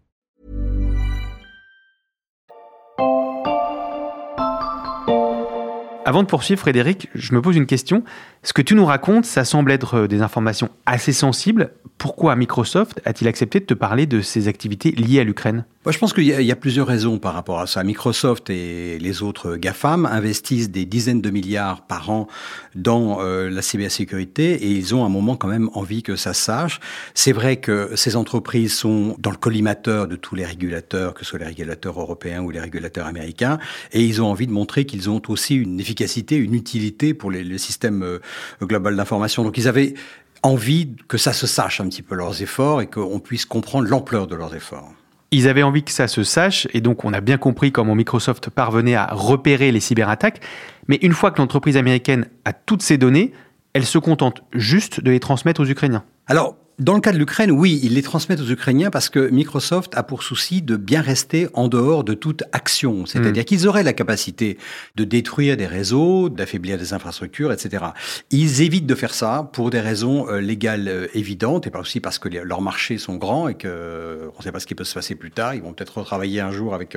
Avant 6.04 6.24
de 6.24 6.28
poursuivre, 6.28 6.60
Frédéric, 6.60 7.08
je 7.14 7.32
me 7.32 7.40
pose 7.40 7.56
une 7.56 7.66
question. 7.66 8.02
Ce 8.42 8.52
que 8.52 8.60
tu 8.60 8.74
nous 8.74 8.84
racontes, 8.84 9.24
ça 9.24 9.44
semble 9.44 9.70
être 9.70 9.94
euh, 9.94 10.08
des 10.08 10.20
informations 10.20 10.68
assez 10.84 11.12
sensibles. 11.12 11.70
Pourquoi 12.02 12.34
Microsoft 12.34 13.00
a-t-il 13.04 13.28
accepté 13.28 13.60
de 13.60 13.64
te 13.64 13.74
parler 13.74 14.06
de 14.06 14.22
ses 14.22 14.48
activités 14.48 14.90
liées 14.90 15.20
à 15.20 15.24
l'Ukraine? 15.24 15.64
Je 15.88 15.98
pense 15.98 16.12
qu'il 16.12 16.24
y, 16.24 16.52
a- 16.52 16.56
plusieurs 16.56 16.86
raisons 16.88 17.18
par 17.18 17.32
rapport 17.32 17.60
à 17.60 17.68
ça. 17.68 17.82
Microsoft 17.84 18.50
et 18.50 18.98
les 19.00 19.22
autres 19.22 19.56
GAFAM 19.56 20.06
investissent 20.06 20.70
des 20.70 20.84
dizaines 20.84 21.20
de 21.20 21.30
milliards 21.30 21.86
par 21.86 22.10
an 22.10 22.26
dans 22.74 23.18
euh, 23.20 23.50
la 23.50 23.62
cybersécurité 23.62 24.52
et 24.52 24.70
ils 24.70 24.94
ont 24.96 25.04
à 25.04 25.06
un 25.06 25.10
moment 25.10 25.36
quand 25.36 25.46
même 25.48 25.70
envie 25.74 26.02
que 26.02 26.16
ça 26.16 26.34
sache. 26.34 26.80
C'est 27.14 27.32
vrai 27.32 27.58
que 27.58 27.90
ces 27.94 28.16
entreprises 28.16 28.74
sont 28.74 29.14
dans 29.20 29.30
le 29.30 29.36
collimateur 29.36 30.08
de 30.08 30.16
tous 30.16 30.34
les 30.34 30.44
régulateurs, 30.44 31.14
que 31.14 31.24
ce 31.24 31.30
soit 31.30 31.38
les 31.38 31.46
régulateurs 31.46 32.00
européens 32.00 32.42
ou 32.42 32.50
les 32.50 32.60
régulateurs 32.60 33.06
américains, 33.06 33.58
et 33.92 34.02
ils 34.04 34.20
ont 34.22 34.26
envie 34.26 34.48
de 34.48 34.52
montrer 34.52 34.86
qu'ils 34.86 35.08
ont 35.08 35.22
aussi 35.28 35.54
une 35.56 35.78
efficacité, 35.78 36.36
une 36.36 36.54
utilité 36.54 37.14
pour 37.14 37.30
les, 37.30 37.44
les 37.44 37.58
systèmes 37.58 38.02
euh, 38.02 38.18
global 38.60 38.96
d'information. 38.96 39.42
Donc 39.44 39.56
ils 39.58 39.68
avaient 39.68 39.94
envie 40.42 40.96
que 41.08 41.18
ça 41.18 41.32
se 41.32 41.46
sache 41.46 41.80
un 41.80 41.88
petit 41.88 42.02
peu 42.02 42.14
leurs 42.14 42.42
efforts 42.42 42.82
et 42.82 42.86
qu'on 42.86 43.20
puisse 43.20 43.46
comprendre 43.46 43.88
l'ampleur 43.88 44.26
de 44.26 44.34
leurs 44.34 44.54
efforts. 44.54 44.92
Ils 45.30 45.48
avaient 45.48 45.62
envie 45.62 45.82
que 45.82 45.92
ça 45.92 46.08
se 46.08 46.24
sache, 46.24 46.68
et 46.74 46.82
donc 46.82 47.04
on 47.04 47.12
a 47.14 47.22
bien 47.22 47.38
compris 47.38 47.72
comment 47.72 47.94
Microsoft 47.94 48.50
parvenait 48.50 48.94
à 48.94 49.06
repérer 49.06 49.72
les 49.72 49.80
cyberattaques. 49.80 50.40
Mais 50.88 50.96
une 50.96 51.12
fois 51.12 51.30
que 51.30 51.38
l'entreprise 51.38 51.78
américaine 51.78 52.26
a 52.44 52.52
toutes 52.52 52.82
ces 52.82 52.98
données, 52.98 53.32
elle 53.72 53.86
se 53.86 53.96
contente 53.98 54.42
juste 54.52 55.00
de 55.00 55.10
les 55.10 55.20
transmettre 55.20 55.62
aux 55.62 55.66
Ukrainiens. 55.66 56.04
Alors, 56.26 56.56
dans 56.82 56.94
le 56.94 57.00
cas 57.00 57.12
de 57.12 57.18
l'Ukraine, 57.18 57.50
oui, 57.50 57.80
ils 57.82 57.94
les 57.94 58.02
transmettent 58.02 58.40
aux 58.40 58.50
Ukrainiens 58.50 58.90
parce 58.90 59.08
que 59.08 59.28
Microsoft 59.30 59.92
a 59.96 60.02
pour 60.02 60.22
souci 60.22 60.62
de 60.62 60.76
bien 60.76 61.00
rester 61.00 61.48
en 61.54 61.68
dehors 61.68 62.02
de 62.04 62.14
toute 62.14 62.42
action. 62.52 63.06
C'est-à-dire 63.06 63.44
qu'ils 63.44 63.68
auraient 63.68 63.82
la 63.82 63.92
capacité 63.92 64.58
de 64.96 65.04
détruire 65.04 65.56
des 65.56 65.66
réseaux, 65.66 66.28
d'affaiblir 66.28 66.78
des 66.78 66.92
infrastructures, 66.92 67.52
etc. 67.52 67.84
Ils 68.30 68.62
évitent 68.62 68.86
de 68.86 68.94
faire 68.94 69.14
ça 69.14 69.48
pour 69.52 69.70
des 69.70 69.80
raisons 69.80 70.28
euh, 70.28 70.40
légales 70.40 70.88
euh, 70.88 71.06
évidentes 71.14 71.66
et 71.66 71.70
pas 71.70 71.80
aussi 71.80 72.00
parce 72.00 72.18
que 72.18 72.28
les- 72.28 72.42
leurs 72.42 72.62
marchés 72.62 72.98
sont 72.98 73.16
grands 73.16 73.48
et 73.48 73.54
que 73.54 73.68
euh, 73.68 74.26
on 74.34 74.38
ne 74.38 74.42
sait 74.42 74.52
pas 74.52 74.60
ce 74.60 74.66
qui 74.66 74.74
peut 74.74 74.84
se 74.84 74.94
passer 74.94 75.14
plus 75.14 75.30
tard. 75.30 75.54
Ils 75.54 75.62
vont 75.62 75.72
peut-être 75.72 75.98
retravailler 75.98 76.40
un 76.40 76.50
jour 76.52 76.74
avec 76.74 76.96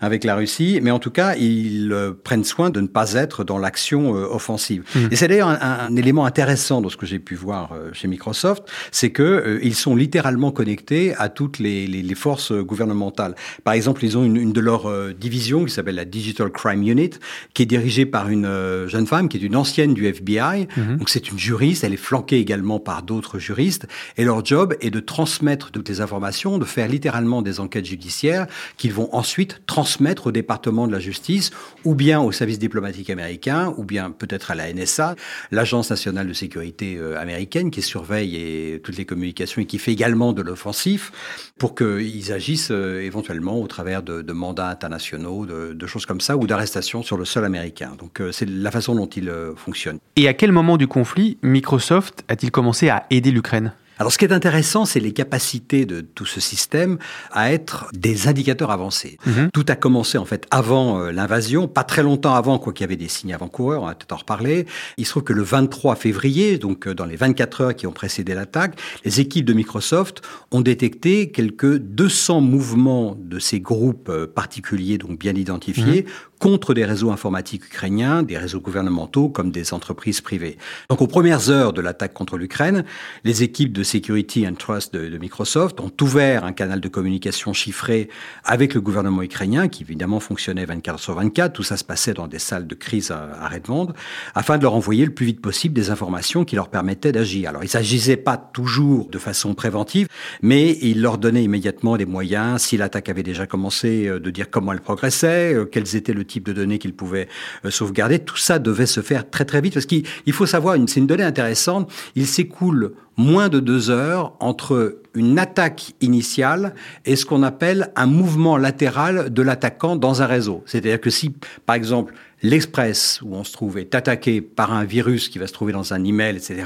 avec 0.00 0.24
la 0.24 0.34
Russie, 0.36 0.78
mais 0.82 0.90
en 0.90 0.98
tout 0.98 1.10
cas, 1.10 1.36
ils 1.36 1.94
prennent 2.24 2.44
soin 2.44 2.70
de 2.70 2.80
ne 2.80 2.86
pas 2.86 3.12
être 3.14 3.44
dans 3.44 3.58
l'action 3.58 4.10
offensive. 4.12 4.82
Et 5.10 5.16
c'est 5.16 5.28
d'ailleurs 5.28 5.48
un, 5.48 5.58
un 5.88 5.96
élément 5.96 6.26
intéressant 6.26 6.80
de 6.82 6.88
ce 6.88 6.96
que 6.96 7.06
j'ai 7.06 7.18
pu 7.18 7.34
voir 7.34 7.70
chez 7.92 8.08
Microsoft, 8.08 8.64
c'est 8.90 9.10
que 9.10 9.21
euh, 9.22 9.58
ils 9.62 9.74
sont 9.74 9.96
littéralement 9.96 10.50
connectés 10.50 11.14
à 11.16 11.28
toutes 11.28 11.58
les, 11.58 11.86
les, 11.86 12.02
les 12.02 12.14
forces 12.14 12.52
euh, 12.52 12.62
gouvernementales. 12.62 13.34
Par 13.64 13.74
exemple, 13.74 14.04
ils 14.04 14.16
ont 14.16 14.24
une, 14.24 14.36
une 14.36 14.52
de 14.52 14.60
leurs 14.60 14.86
euh, 14.86 15.12
divisions 15.12 15.64
qui 15.64 15.72
s'appelle 15.72 15.94
la 15.94 16.04
Digital 16.04 16.50
Crime 16.50 16.82
Unit, 16.82 17.10
qui 17.54 17.62
est 17.62 17.66
dirigée 17.66 18.06
par 18.06 18.28
une 18.28 18.46
euh, 18.46 18.88
jeune 18.88 19.06
femme 19.06 19.28
qui 19.28 19.36
est 19.36 19.40
une 19.40 19.56
ancienne 19.56 19.94
du 19.94 20.06
FBI. 20.06 20.68
Donc 20.98 21.08
c'est 21.08 21.30
une 21.30 21.38
juriste, 21.38 21.84
elle 21.84 21.92
est 21.92 21.96
flanquée 21.96 22.38
également 22.38 22.78
par 22.78 23.02
d'autres 23.02 23.38
juristes, 23.38 23.86
et 24.16 24.24
leur 24.24 24.44
job 24.44 24.74
est 24.80 24.90
de 24.90 25.00
transmettre 25.00 25.70
toutes 25.70 25.88
les 25.88 26.00
informations, 26.00 26.58
de 26.58 26.64
faire 26.64 26.88
littéralement 26.88 27.42
des 27.42 27.60
enquêtes 27.60 27.86
judiciaires 27.86 28.46
qu'ils 28.76 28.92
vont 28.92 29.08
ensuite 29.14 29.62
transmettre 29.66 30.28
au 30.28 30.32
département 30.32 30.86
de 30.86 30.92
la 30.92 30.98
justice, 30.98 31.50
ou 31.84 31.94
bien 31.94 32.20
au 32.20 32.32
service 32.32 32.58
diplomatique 32.58 33.10
américain, 33.10 33.74
ou 33.76 33.84
bien 33.84 34.10
peut-être 34.10 34.50
à 34.50 34.54
la 34.54 34.72
NSA, 34.72 35.16
l'agence 35.50 35.90
nationale 35.90 36.26
de 36.26 36.32
sécurité 36.32 36.96
euh, 36.96 37.20
américaine 37.20 37.70
qui 37.70 37.82
surveille 37.82 38.36
et, 38.36 38.80
toutes 38.82 38.96
les 38.96 39.04
et 39.20 39.66
qui 39.66 39.78
fait 39.78 39.92
également 39.92 40.32
de 40.32 40.42
l'offensif 40.42 41.12
pour 41.58 41.74
qu'ils 41.74 42.32
agissent 42.32 42.70
euh, 42.70 43.00
éventuellement 43.02 43.60
au 43.60 43.66
travers 43.66 44.02
de, 44.02 44.22
de 44.22 44.32
mandats 44.32 44.68
internationaux, 44.68 45.46
de, 45.46 45.72
de 45.72 45.86
choses 45.86 46.06
comme 46.06 46.20
ça, 46.20 46.36
ou 46.36 46.46
d'arrestations 46.46 47.02
sur 47.02 47.16
le 47.16 47.24
sol 47.24 47.44
américain. 47.44 47.92
Donc 47.98 48.20
euh, 48.20 48.32
c'est 48.32 48.48
la 48.48 48.70
façon 48.70 48.94
dont 48.94 49.06
ils 49.06 49.28
euh, 49.28 49.54
fonctionnent. 49.56 49.98
Et 50.16 50.28
à 50.28 50.34
quel 50.34 50.52
moment 50.52 50.76
du 50.76 50.86
conflit 50.86 51.38
Microsoft 51.42 52.24
a-t-il 52.28 52.50
commencé 52.50 52.88
à 52.88 53.06
aider 53.10 53.30
l'Ukraine? 53.30 53.72
Alors, 53.98 54.12
ce 54.12 54.18
qui 54.18 54.24
est 54.24 54.32
intéressant, 54.32 54.84
c'est 54.84 55.00
les 55.00 55.12
capacités 55.12 55.86
de 55.86 56.00
tout 56.00 56.24
ce 56.24 56.40
système 56.40 56.98
à 57.30 57.52
être 57.52 57.88
des 57.92 58.26
indicateurs 58.28 58.70
avancés. 58.70 59.18
Tout 59.52 59.64
a 59.68 59.76
commencé, 59.76 60.18
en 60.18 60.24
fait, 60.24 60.46
avant 60.50 61.00
euh, 61.00 61.12
l'invasion, 61.12 61.68
pas 61.68 61.84
très 61.84 62.02
longtemps 62.02 62.34
avant, 62.34 62.58
quoi 62.58 62.72
qu'il 62.72 62.84
y 62.84 62.88
avait 62.88 62.96
des 62.96 63.08
signes 63.08 63.34
avant-coureurs, 63.34 63.82
on 63.82 63.86
va 63.86 63.94
peut-être 63.94 64.12
en 64.12 64.16
reparler. 64.16 64.66
Il 64.96 65.04
se 65.04 65.10
trouve 65.10 65.24
que 65.24 65.32
le 65.32 65.42
23 65.42 65.94
février, 65.96 66.58
donc 66.58 66.86
euh, 66.86 66.94
dans 66.94 67.04
les 67.04 67.16
24 67.16 67.60
heures 67.60 67.76
qui 67.76 67.86
ont 67.86 67.92
précédé 67.92 68.34
l'attaque, 68.34 68.78
les 69.04 69.20
équipes 69.20 69.44
de 69.44 69.52
Microsoft 69.52 70.22
ont 70.50 70.62
détecté 70.62 71.30
quelques 71.30 71.76
200 71.76 72.40
mouvements 72.40 73.16
de 73.18 73.38
ces 73.38 73.60
groupes 73.60 74.08
euh, 74.08 74.26
particuliers, 74.26 74.98
donc 74.98 75.18
bien 75.18 75.34
identifiés, 75.34 76.06
contre 76.42 76.74
des 76.74 76.84
réseaux 76.84 77.12
informatiques 77.12 77.66
ukrainiens, 77.66 78.24
des 78.24 78.36
réseaux 78.36 78.58
gouvernementaux 78.58 79.28
comme 79.28 79.52
des 79.52 79.72
entreprises 79.72 80.20
privées. 80.20 80.58
Donc 80.90 81.00
aux 81.00 81.06
premières 81.06 81.50
heures 81.50 81.72
de 81.72 81.80
l'attaque 81.80 82.14
contre 82.14 82.36
l'Ukraine, 82.36 82.84
les 83.22 83.44
équipes 83.44 83.72
de 83.72 83.84
Security 83.84 84.48
and 84.48 84.54
Trust 84.54 84.92
de, 84.92 85.16
Microsoft 85.18 85.78
ont 85.78 85.92
ouvert 86.00 86.44
un 86.44 86.50
canal 86.50 86.80
de 86.80 86.88
communication 86.88 87.52
chiffré 87.52 88.08
avec 88.42 88.74
le 88.74 88.80
gouvernement 88.80 89.22
ukrainien, 89.22 89.68
qui 89.68 89.84
évidemment 89.84 90.18
fonctionnait 90.18 90.64
24 90.64 90.98
sur 90.98 91.14
24. 91.14 91.52
Tout 91.52 91.62
ça 91.62 91.76
se 91.76 91.84
passait 91.84 92.12
dans 92.12 92.26
des 92.26 92.40
salles 92.40 92.66
de 92.66 92.74
crise 92.74 93.12
à, 93.12 93.28
à 93.40 93.46
Redmond, 93.46 93.92
afin 94.34 94.58
de 94.58 94.64
leur 94.64 94.74
envoyer 94.74 95.04
le 95.04 95.14
plus 95.14 95.26
vite 95.26 95.40
possible 95.40 95.74
des 95.76 95.90
informations 95.90 96.44
qui 96.44 96.56
leur 96.56 96.70
permettaient 96.70 97.12
d'agir. 97.12 97.50
Alors, 97.50 97.62
ils 97.62 97.68
s'agissaient 97.68 98.16
pas 98.16 98.36
toujours 98.36 99.08
de 99.10 99.18
façon 99.18 99.54
préventive, 99.54 100.08
mais 100.42 100.76
ils 100.82 101.02
leur 101.02 101.18
donnaient 101.18 101.44
immédiatement 101.44 101.96
des 101.96 102.04
moyens, 102.04 102.62
si 102.62 102.76
l'attaque 102.76 103.08
avait 103.08 103.22
déjà 103.22 103.46
commencé, 103.46 104.08
euh, 104.08 104.18
de 104.18 104.30
dire 104.30 104.50
comment 104.50 104.72
elle 104.72 104.80
progressait, 104.80 105.54
euh, 105.54 105.66
quels 105.66 105.94
étaient 105.94 106.12
le 106.12 106.24
de 106.40 106.52
données 106.52 106.78
qu'ils 106.78 106.94
pouvaient 106.94 107.28
euh, 107.64 107.70
sauvegarder. 107.70 108.18
Tout 108.18 108.36
ça 108.36 108.58
devait 108.58 108.86
se 108.86 109.00
faire 109.00 109.28
très 109.28 109.44
très 109.44 109.60
vite, 109.60 109.74
parce 109.74 109.86
qu'il 109.86 110.04
il 110.26 110.32
faut 110.32 110.46
savoir, 110.46 110.76
c'est 110.86 111.00
une 111.00 111.06
donnée 111.06 111.22
intéressante, 111.22 111.90
il 112.14 112.26
s'écoule 112.26 112.92
moins 113.16 113.48
de 113.48 113.60
deux 113.60 113.90
heures 113.90 114.34
entre 114.40 114.98
une 115.14 115.38
attaque 115.38 115.92
initiale 116.00 116.74
et 117.04 117.16
ce 117.16 117.26
qu'on 117.26 117.42
appelle 117.42 117.92
un 117.96 118.06
mouvement 118.06 118.56
latéral 118.56 119.32
de 119.32 119.42
l'attaquant 119.42 119.96
dans 119.96 120.22
un 120.22 120.26
réseau. 120.26 120.62
C'est-à-dire 120.66 121.00
que 121.00 121.10
si, 121.10 121.34
par 121.66 121.76
exemple, 121.76 122.14
l'Express, 122.42 123.20
où 123.22 123.34
on 123.34 123.44
se 123.44 123.52
trouve, 123.52 123.78
est 123.78 123.94
attaqué 123.94 124.40
par 124.40 124.72
un 124.72 124.84
virus 124.84 125.28
qui 125.28 125.38
va 125.38 125.46
se 125.46 125.52
trouver 125.52 125.72
dans 125.72 125.92
un 125.92 126.04
email, 126.04 126.36
etc., 126.36 126.64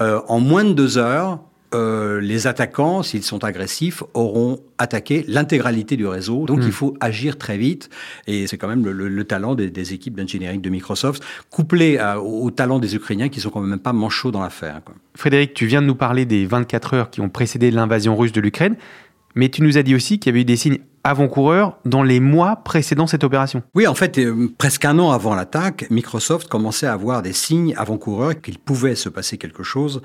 euh, 0.00 0.20
en 0.28 0.40
moins 0.40 0.64
de 0.64 0.72
deux 0.72 0.98
heures, 0.98 1.40
euh, 1.74 2.20
les 2.20 2.46
attaquants, 2.46 3.02
s'ils 3.02 3.22
sont 3.22 3.44
agressifs, 3.44 4.02
auront 4.14 4.60
attaqué 4.78 5.24
l'intégralité 5.28 5.96
du 5.96 6.06
réseau. 6.06 6.44
Donc, 6.46 6.58
il 6.66 6.72
faut 6.72 6.94
agir 7.00 7.38
très 7.38 7.56
vite. 7.58 7.88
Et 8.26 8.46
c'est 8.46 8.58
quand 8.58 8.68
même 8.68 8.84
le, 8.84 8.92
le- 8.92 9.08
le 9.08 9.24
talent 9.24 9.54
des, 9.54 9.70
des 9.70 9.92
équipes 9.94 10.16
d'engineering 10.16 10.60
de 10.60 10.70
Microsoft, 10.70 11.22
couplé 11.50 11.98
à- 11.98 12.20
au, 12.20 12.44
au 12.44 12.50
talent 12.50 12.78
des 12.78 12.94
Ukrainiens 12.94 13.28
qui 13.28 13.40
sont 13.40 13.50
quand 13.50 13.60
même 13.60 13.78
pas 13.78 13.92
manchots 13.92 14.30
dans 14.30 14.42
l'affaire. 14.42 14.80
Frédéric, 15.14 15.54
tu 15.54 15.66
viens 15.66 15.82
de 15.82 15.86
nous 15.86 15.94
parler 15.94 16.24
des 16.26 16.46
24 16.46 16.94
heures 16.94 17.10
qui 17.10 17.20
ont 17.20 17.28
précédé 17.28 17.70
l'invasion 17.70 18.16
russe 18.16 18.32
de 18.32 18.40
l'Ukraine, 18.40 18.76
mais 19.34 19.48
tu 19.48 19.62
nous 19.62 19.78
as 19.78 19.82
dit 19.82 19.94
aussi 19.94 20.18
qu'il 20.18 20.30
y 20.30 20.32
avait 20.34 20.42
eu 20.42 20.44
des 20.44 20.56
signes 20.56 20.78
avant-coureurs 21.04 21.78
dans 21.84 22.02
les 22.02 22.20
mois 22.20 22.56
précédant 22.56 23.06
cette 23.06 23.24
opération. 23.24 23.62
Oui, 23.74 23.86
en 23.86 23.94
fait, 23.94 24.18
euh, 24.18 24.52
presque 24.56 24.84
un 24.84 24.98
an 24.98 25.10
avant 25.10 25.34
l'attaque, 25.34 25.86
Microsoft 25.90 26.48
commençait 26.48 26.86
à 26.86 26.92
avoir 26.92 27.22
des 27.22 27.32
signes 27.32 27.74
avant-coureurs 27.76 28.40
qu'il 28.40 28.58
pouvait 28.58 28.94
se 28.94 29.08
passer 29.08 29.38
quelque 29.38 29.62
chose 29.62 30.02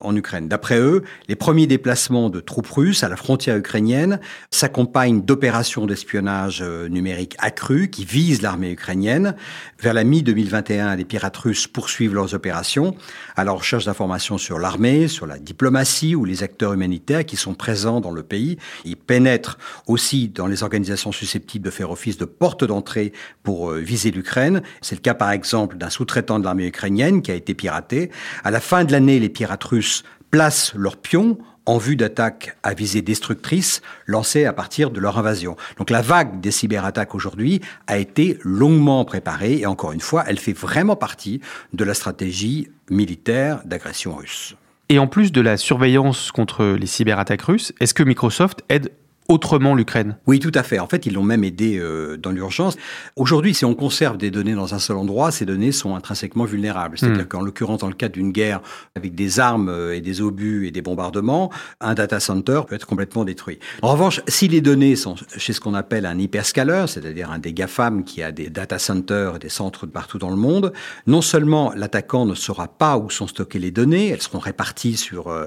en 0.00 0.16
Ukraine. 0.16 0.48
D'après 0.48 0.78
eux, 0.78 1.02
les 1.28 1.36
premiers 1.36 1.66
déplacements 1.66 2.30
de 2.30 2.40
troupes 2.40 2.70
russes 2.70 3.04
à 3.04 3.08
la 3.08 3.16
frontière 3.16 3.56
ukrainienne 3.56 4.18
s'accompagnent 4.50 5.22
d'opérations 5.22 5.86
d'espionnage 5.86 6.62
euh, 6.62 6.88
numérique 6.88 7.36
accrues 7.38 7.90
qui 7.90 8.04
visent 8.04 8.40
l'armée 8.40 8.70
ukrainienne. 8.70 9.36
Vers 9.78 9.92
la 9.92 10.04
mi-2021, 10.04 10.96
les 10.96 11.04
pirates 11.04 11.36
russes 11.36 11.66
poursuivent 11.66 12.14
leurs 12.14 12.34
opérations 12.34 12.96
à 13.36 13.44
la 13.44 13.52
recherche 13.52 13.84
d'informations 13.84 14.38
sur 14.38 14.58
l'armée, 14.58 15.06
sur 15.06 15.26
la 15.26 15.38
diplomatie 15.38 16.14
ou 16.14 16.24
les 16.24 16.42
acteurs 16.42 16.72
humanitaires 16.72 17.26
qui 17.26 17.36
sont 17.36 17.54
présents 17.54 18.00
dans 18.00 18.10
le 18.10 18.22
pays. 18.22 18.56
Ils 18.86 18.96
pénètrent 18.96 19.58
aussi 19.86 20.28
les 20.46 20.62
organisations 20.62 21.12
susceptibles 21.12 21.64
de 21.64 21.70
faire 21.70 21.90
office 21.90 22.16
de 22.16 22.24
porte 22.24 22.64
d'entrée 22.64 23.12
pour 23.42 23.70
euh, 23.70 23.78
viser 23.78 24.10
l'Ukraine. 24.10 24.62
C'est 24.80 24.94
le 24.94 25.00
cas 25.00 25.14
par 25.14 25.30
exemple 25.30 25.76
d'un 25.76 25.90
sous-traitant 25.90 26.38
de 26.38 26.44
l'armée 26.44 26.66
ukrainienne 26.66 27.22
qui 27.22 27.30
a 27.30 27.34
été 27.34 27.54
piraté. 27.54 28.10
À 28.44 28.50
la 28.50 28.60
fin 28.60 28.84
de 28.84 28.92
l'année, 28.92 29.18
les 29.18 29.28
pirates 29.28 29.64
russes 29.64 30.04
placent 30.30 30.72
leurs 30.74 30.96
pions 30.96 31.38
en 31.66 31.78
vue 31.78 31.96
d'attaques 31.96 32.56
à 32.62 32.74
visée 32.74 33.02
destructrice 33.02 33.80
lancées 34.06 34.44
à 34.44 34.52
partir 34.52 34.90
de 34.90 34.98
leur 34.98 35.18
invasion. 35.18 35.56
Donc 35.78 35.90
la 35.90 36.02
vague 36.02 36.40
des 36.40 36.50
cyberattaques 36.50 37.14
aujourd'hui 37.14 37.60
a 37.86 37.98
été 37.98 38.38
longuement 38.42 39.04
préparée 39.04 39.58
et 39.58 39.66
encore 39.66 39.92
une 39.92 40.00
fois, 40.00 40.24
elle 40.26 40.38
fait 40.38 40.52
vraiment 40.52 40.96
partie 40.96 41.40
de 41.72 41.84
la 41.84 41.94
stratégie 41.94 42.68
militaire 42.90 43.60
d'agression 43.64 44.16
russe. 44.16 44.56
Et 44.88 44.98
en 44.98 45.06
plus 45.06 45.30
de 45.30 45.40
la 45.40 45.56
surveillance 45.56 46.32
contre 46.32 46.64
les 46.64 46.86
cyberattaques 46.86 47.42
russes, 47.42 47.72
est-ce 47.78 47.94
que 47.94 48.02
Microsoft 48.02 48.64
aide 48.68 48.90
autrement 49.30 49.76
l'Ukraine. 49.76 50.16
Oui, 50.26 50.40
tout 50.40 50.50
à 50.54 50.64
fait. 50.64 50.80
En 50.80 50.88
fait, 50.88 51.06
ils 51.06 51.14
l'ont 51.14 51.22
même 51.22 51.44
aidé 51.44 51.78
euh, 51.78 52.16
dans 52.16 52.32
l'urgence. 52.32 52.76
Aujourd'hui, 53.14 53.54
si 53.54 53.64
on 53.64 53.74
conserve 53.74 54.16
des 54.16 54.32
données 54.32 54.54
dans 54.54 54.74
un 54.74 54.80
seul 54.80 54.96
endroit, 54.96 55.30
ces 55.30 55.46
données 55.46 55.70
sont 55.70 55.94
intrinsèquement 55.94 56.44
vulnérables. 56.44 56.98
C'est-à-dire 56.98 57.24
hmm. 57.24 57.28
qu'en 57.28 57.40
l'occurrence, 57.40 57.78
dans 57.78 57.86
le 57.86 57.94
cadre 57.94 58.14
d'une 58.14 58.32
guerre 58.32 58.60
avec 58.96 59.14
des 59.14 59.38
armes 59.38 59.68
euh, 59.68 59.94
et 59.94 60.00
des 60.00 60.20
obus 60.20 60.66
et 60.66 60.72
des 60.72 60.82
bombardements, 60.82 61.50
un 61.80 61.94
data 61.94 62.18
center 62.18 62.62
peut 62.66 62.74
être 62.74 62.88
complètement 62.88 63.24
détruit. 63.24 63.60
En 63.82 63.92
revanche, 63.92 64.20
si 64.26 64.48
les 64.48 64.60
données 64.60 64.96
sont 64.96 65.14
chez 65.36 65.52
ce 65.52 65.60
qu'on 65.60 65.74
appelle 65.74 66.06
un 66.06 66.18
hyperscaler, 66.18 66.86
c'est-à-dire 66.88 67.30
un 67.30 67.38
des 67.38 67.52
GAFAM 67.52 68.02
qui 68.02 68.24
a 68.24 68.32
des 68.32 68.50
data 68.50 68.80
centers 68.80 69.36
et 69.36 69.38
des 69.38 69.48
centres 69.48 69.86
de 69.86 69.92
partout 69.92 70.18
dans 70.18 70.30
le 70.30 70.36
monde, 70.36 70.72
non 71.06 71.22
seulement 71.22 71.72
l'attaquant 71.76 72.26
ne 72.26 72.34
saura 72.34 72.66
pas 72.66 72.98
où 72.98 73.10
sont 73.10 73.28
stockées 73.28 73.60
les 73.60 73.70
données, 73.70 74.08
elles 74.08 74.22
seront 74.22 74.40
réparties 74.40 74.96
sur 74.96 75.28
euh, 75.28 75.46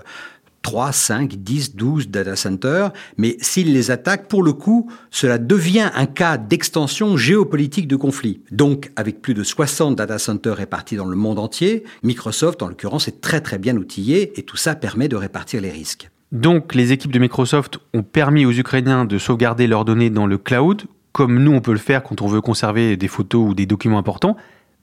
3, 0.64 0.92
5, 0.92 1.36
10, 1.36 1.76
12 1.76 2.10
data 2.10 2.36
centers, 2.36 2.92
mais 3.18 3.38
s'il 3.40 3.74
les 3.74 3.92
attaque, 3.92 4.28
pour 4.28 4.42
le 4.42 4.54
coup, 4.54 4.90
cela 5.12 5.38
devient 5.38 5.92
un 5.94 6.06
cas 6.08 6.38
d'extension 6.38 7.16
géopolitique 7.16 7.88
de 7.88 7.96
conflit. 7.96 8.42
Donc, 8.52 8.92
avec 8.96 9.22
plus 9.22 9.36
de 9.36 9.44
60 9.44 9.96
data 9.96 10.18
centers 10.18 10.56
répartis 10.56 10.96
dans 10.96 11.06
le 11.06 11.16
monde 11.16 11.38
entier, 11.38 11.84
Microsoft, 12.02 12.64
en 12.64 12.70
l'occurrence, 12.70 13.08
est 13.08 13.22
très 13.22 13.42
très 13.42 13.60
bien 13.60 13.78
outillé 13.78 14.40
et 14.40 14.44
tout 14.44 14.58
ça 14.58 14.74
permet 14.74 15.08
de 15.08 15.16
répartir 15.16 15.62
les 15.62 15.70
risques. 15.70 16.10
Donc, 16.32 16.74
les 16.74 16.92
équipes 16.92 17.12
de 17.12 17.20
Microsoft 17.20 17.78
ont 17.94 18.02
permis 18.02 18.46
aux 18.46 18.52
Ukrainiens 18.52 19.06
de 19.06 19.20
sauvegarder 19.20 19.68
leurs 19.68 19.86
données 19.86 20.10
dans 20.10 20.26
le 20.26 20.40
cloud, 20.40 20.84
comme 21.12 21.44
nous 21.44 21.52
on 21.52 21.62
peut 21.62 21.74
le 21.74 21.78
faire 21.78 22.02
quand 22.02 22.22
on 22.22 22.28
veut 22.28 22.42
conserver 22.42 22.98
des 22.98 23.08
photos 23.08 23.50
ou 23.50 23.54
des 23.54 23.68
documents 23.68 24.00
importants 24.00 24.36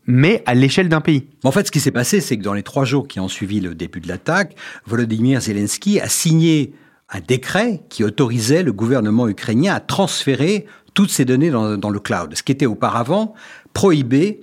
mais 0.06 0.42
à 0.46 0.54
l'échelle 0.54 0.88
d'un 0.88 1.00
pays. 1.00 1.26
En 1.44 1.52
fait, 1.52 1.66
ce 1.66 1.70
qui 1.70 1.80
s'est 1.80 1.90
passé, 1.90 2.20
c'est 2.20 2.36
que 2.36 2.42
dans 2.42 2.54
les 2.54 2.62
trois 2.62 2.84
jours 2.84 3.06
qui 3.06 3.20
ont 3.20 3.28
suivi 3.28 3.60
le 3.60 3.74
début 3.74 4.00
de 4.00 4.08
l'attaque, 4.08 4.54
Volodymyr 4.86 5.40
Zelensky 5.40 6.00
a 6.00 6.08
signé 6.08 6.72
un 7.10 7.20
décret 7.20 7.82
qui 7.88 8.04
autorisait 8.04 8.62
le 8.62 8.72
gouvernement 8.72 9.28
ukrainien 9.28 9.74
à 9.74 9.80
transférer 9.80 10.66
toutes 10.94 11.10
ces 11.10 11.24
données 11.24 11.50
dans, 11.50 11.76
dans 11.76 11.90
le 11.90 12.00
cloud, 12.00 12.34
ce 12.34 12.42
qui 12.42 12.52
était 12.52 12.66
auparavant 12.66 13.34
prohibé 13.72 14.40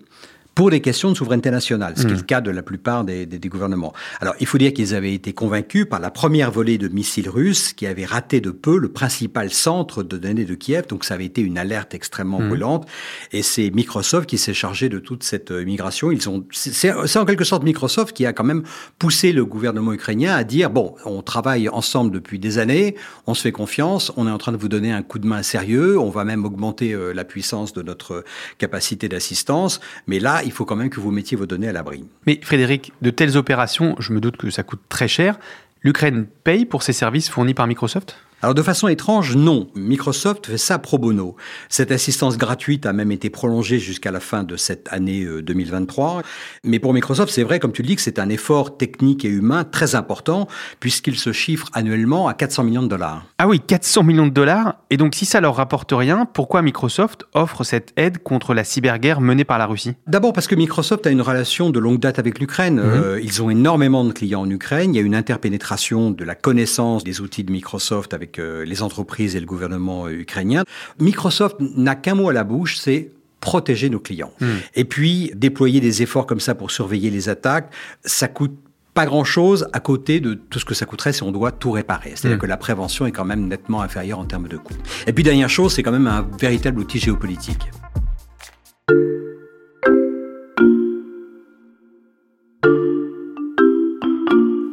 pour 0.58 0.72
des 0.72 0.82
questions 0.82 1.12
de 1.12 1.16
souveraineté 1.16 1.52
nationale, 1.52 1.94
ce 1.96 2.02
qui 2.02 2.14
est 2.14 2.16
le 2.16 2.24
cas 2.24 2.42
de 2.42 2.50
la 2.50 2.64
plupart 2.64 3.04
des, 3.04 3.28
des, 3.28 3.38
des 3.38 3.48
gouvernements. 3.48 3.94
Alors, 4.22 4.34
il 4.40 4.48
faut 4.48 4.58
dire 4.58 4.74
qu'ils 4.74 4.96
avaient 4.96 5.14
été 5.14 5.32
convaincus 5.32 5.86
par 5.88 6.00
la 6.00 6.10
première 6.10 6.50
volée 6.50 6.80
de 6.80 6.88
missiles 6.88 7.30
russes 7.30 7.74
qui 7.74 7.86
avait 7.86 8.06
raté 8.06 8.42
de 8.42 8.50
peu 8.50 8.80
le 8.80 8.92
principal 8.92 9.52
centre 9.52 10.02
de 10.02 10.18
données 10.18 10.46
de 10.46 10.56
Kiev, 10.56 10.88
donc 10.88 11.06
ça 11.06 11.14
avait 11.14 11.26
été 11.26 11.42
une 11.42 11.60
alerte 11.60 11.94
extrêmement 11.94 12.40
hmm. 12.40 12.48
brûlante, 12.48 12.88
et 13.34 13.44
c'est 13.44 13.70
Microsoft 13.70 14.28
qui 14.28 14.40
s'est 14.40 14.56
chargé 14.56 14.90
de 14.90 14.98
toute 14.98 15.22
cette 15.22 15.52
euh, 15.52 15.64
migration. 15.64 16.10
Ils 16.12 16.28
ont, 16.28 16.44
c'est 16.52 16.90
en 16.92 17.26
quelque 17.26 17.44
sorte 17.44 17.62
Microsoft 17.62 18.16
qui 18.16 18.26
a 18.26 18.34
quand 18.34 18.44
même 18.44 18.64
poussé 18.98 19.34
le 19.34 19.46
gouvernement 19.46 19.94
ukrainien 19.94 20.34
à 20.34 20.44
dire, 20.44 20.72
bon, 20.72 20.96
on 21.06 21.22
travaille 21.22 21.70
ensemble 21.70 22.10
depuis 22.10 22.40
des 22.40 22.58
années, 22.58 22.96
on 23.28 23.36
se 23.36 23.44
fait 23.44 23.52
confiance, 23.52 24.12
on 24.18 24.28
est 24.28 24.32
en 24.32 24.40
train 24.40 24.54
de 24.54 24.58
vous 24.58 24.70
donner 24.70 24.92
un 24.92 25.04
coup 25.04 25.20
de 25.20 25.28
main 25.28 25.44
sérieux, 25.44 26.00
on 26.00 26.10
va 26.10 26.24
même 26.24 26.46
augmenter 26.46 26.94
euh, 26.94 27.14
la 27.14 27.26
puissance 27.26 27.74
de 27.74 27.84
notre 27.84 28.24
capacité 28.58 29.08
d'assistance, 29.08 29.82
mais 30.08 30.20
là, 30.20 30.42
il 30.48 30.51
faut 30.51 30.66
quand 30.66 30.75
même 30.75 30.89
que 30.89 31.00
vous 31.00 31.12
mettiez 31.12 31.38
vos 31.38 31.46
données 31.46 31.68
à 31.68 31.74
l'abri. 31.74 32.06
Mais 32.25 32.39
Frédéric, 32.42 32.94
de 33.01 33.10
telles 33.10 33.38
opérations, 33.38 33.96
je 34.00 34.13
me 34.13 34.20
doute 34.20 34.38
que 34.38 34.50
ça 34.50 34.63
coûte 34.63 34.82
très 34.89 35.08
cher. 35.08 35.39
L'Ukraine 35.84 36.25
paye 36.44 36.66
pour 36.66 36.82
ces 36.84 36.94
services 36.94 37.30
fournis 37.30 37.54
par 37.54 37.68
Microsoft? 37.68 38.18
Alors 38.44 38.53
de 38.53 38.62
façon 38.62 38.88
étrange, 38.88 39.36
non. 39.36 39.67
Microsoft 39.74 40.46
fait 40.46 40.58
ça 40.60 40.77
pro 40.77 41.00
bono. 41.00 41.36
Cette 41.70 41.91
assistance 41.91 42.38
gratuite 42.38 42.86
a 42.86 42.94
même 42.94 43.12
été 43.12 43.32
prolongée 43.32 43.79
jusqu'à 43.79 44.12
la 44.12 44.20
fin 44.20 44.44
de 44.44 44.56
cette 44.58 44.88
année 44.91 45.25
2023. 45.25 46.17
Euh, 46.17 46.22
Mais 46.63 46.77
pour 46.77 46.94
Microsoft, 46.94 47.34
c'est 47.34 47.41
vrai, 47.41 47.60
comme 47.60 47.72
tu 47.72 47.82
le 47.82 47.88
dis, 47.88 47.96
que 47.96 48.01
c'est 48.01 48.20
un 48.20 48.29
effort 48.29 48.77
technique 48.77 49.25
et 49.25 49.29
humain 49.29 49.63
très 49.63 49.96
important, 49.96 50.48
puisqu'il 50.79 51.17
se 51.17 51.32
chiffre 51.32 51.67
annuellement 51.74 52.27
à 52.27 52.36
400 52.36 52.63
millions 52.63 52.84
de 52.84 52.88
dollars. 52.88 53.25
Ah 53.39 53.48
oui, 53.48 53.60
400 53.60 54.03
millions 54.03 54.27
de 54.27 54.32
dollars. 54.32 54.75
Et 54.91 54.98
donc 54.98 55.15
si 55.15 55.25
ça 55.25 55.41
leur 55.41 55.56
rapporte 55.56 55.91
rien, 55.91 56.25
pourquoi 56.32 56.62
Microsoft 56.62 57.25
offre 57.34 57.63
cette 57.63 57.91
aide 57.98 58.20
contre 58.20 58.53
la 58.53 58.63
cyberguerre 58.63 59.20
menée 59.20 59.46
par 59.46 59.58
la 59.58 59.65
Russie? 59.65 59.96
D'abord 60.06 60.34
parce 60.34 60.45
que 60.45 60.56
Microsoft 60.56 61.08
a 61.08 61.10
une 61.10 61.21
relation 61.21 61.71
de 61.71 61.80
longue 61.80 62.00
date 62.00 62.19
avec 62.19 62.39
l'Ukraine. 62.39 62.76
Mhm. 62.76 62.84
Euh, 62.84 63.21
ils 63.21 63.41
ont 63.41 63.50
énormément 63.50 64.06
de 64.06 64.13
clients 64.13 64.41
en 64.41 64.50
Ukraine. 64.50 64.93
Il 64.93 64.97
y 64.97 65.02
a 65.02 65.04
une 65.04 65.15
interpénétration 65.15 66.12
de 66.12 66.23
la 66.23 66.36
connaissance 66.36 67.04
des 67.04 67.19
outils 67.21 67.43
de 67.43 67.52
Microsoft 67.52 68.13
avec 68.13 68.27
euh, 68.40 68.66
les 68.66 68.82
entreprises 68.82 69.36
et 69.36 69.40
le 69.40 69.46
gouvernement 69.46 70.10
ukrainien. 70.10 70.63
Microsoft 71.00 71.58
n'a 71.60 71.96
qu'un 71.96 72.16
mot 72.16 72.30
à 72.30 72.34
la 72.34 72.44
bouche, 72.44 72.78
c'est 72.78 73.12
protéger 73.40 73.90
nos 73.90 74.00
clients. 74.00 74.34
Hmm. 74.40 74.58
Et 74.76 74.84
puis, 74.84 75.32
déployer 75.36 75.80
des 75.80 76.02
efforts 76.02 76.26
comme 76.26 76.40
ça 76.40 76.56
pour 76.56 76.72
surveiller 76.72 77.10
les 77.10 77.30
attaques, 77.30 77.72
ça 78.04 78.28
coûte 78.28 78.58
pas 78.94 79.06
grand-chose 79.06 79.68
à 79.74 79.80
côté 79.80 80.20
de 80.20 80.34
tout 80.34 80.60
ce 80.60 80.66
que 80.66 80.74
ça 80.74 80.86
coûterait 80.86 81.13
si 81.13 81.22
on 81.24 81.32
doit 81.32 81.52
tout 81.52 81.72
réparer. 81.72 82.13
C'est-à-dire 82.16 82.38
hmm. 82.38 82.42
que 82.42 82.48
la 82.48 82.58
prévention 82.58 83.06
est 83.06 83.12
quand 83.12 83.26
même 83.26 83.48
nettement 83.48 83.82
inférieure 83.82 84.20
en 84.20 84.26
termes 84.26 84.48
de 84.48 84.58
coûts. 84.58 84.74
Et 85.06 85.13
puis, 85.13 85.24
dernière 85.24 85.50
chose, 85.50 85.74
c'est 85.74 85.84
quand 85.84 85.92
même 85.92 86.08
un 86.08 86.28
véritable 86.40 86.80
outil 86.80 87.00
géopolitique. 87.00 87.70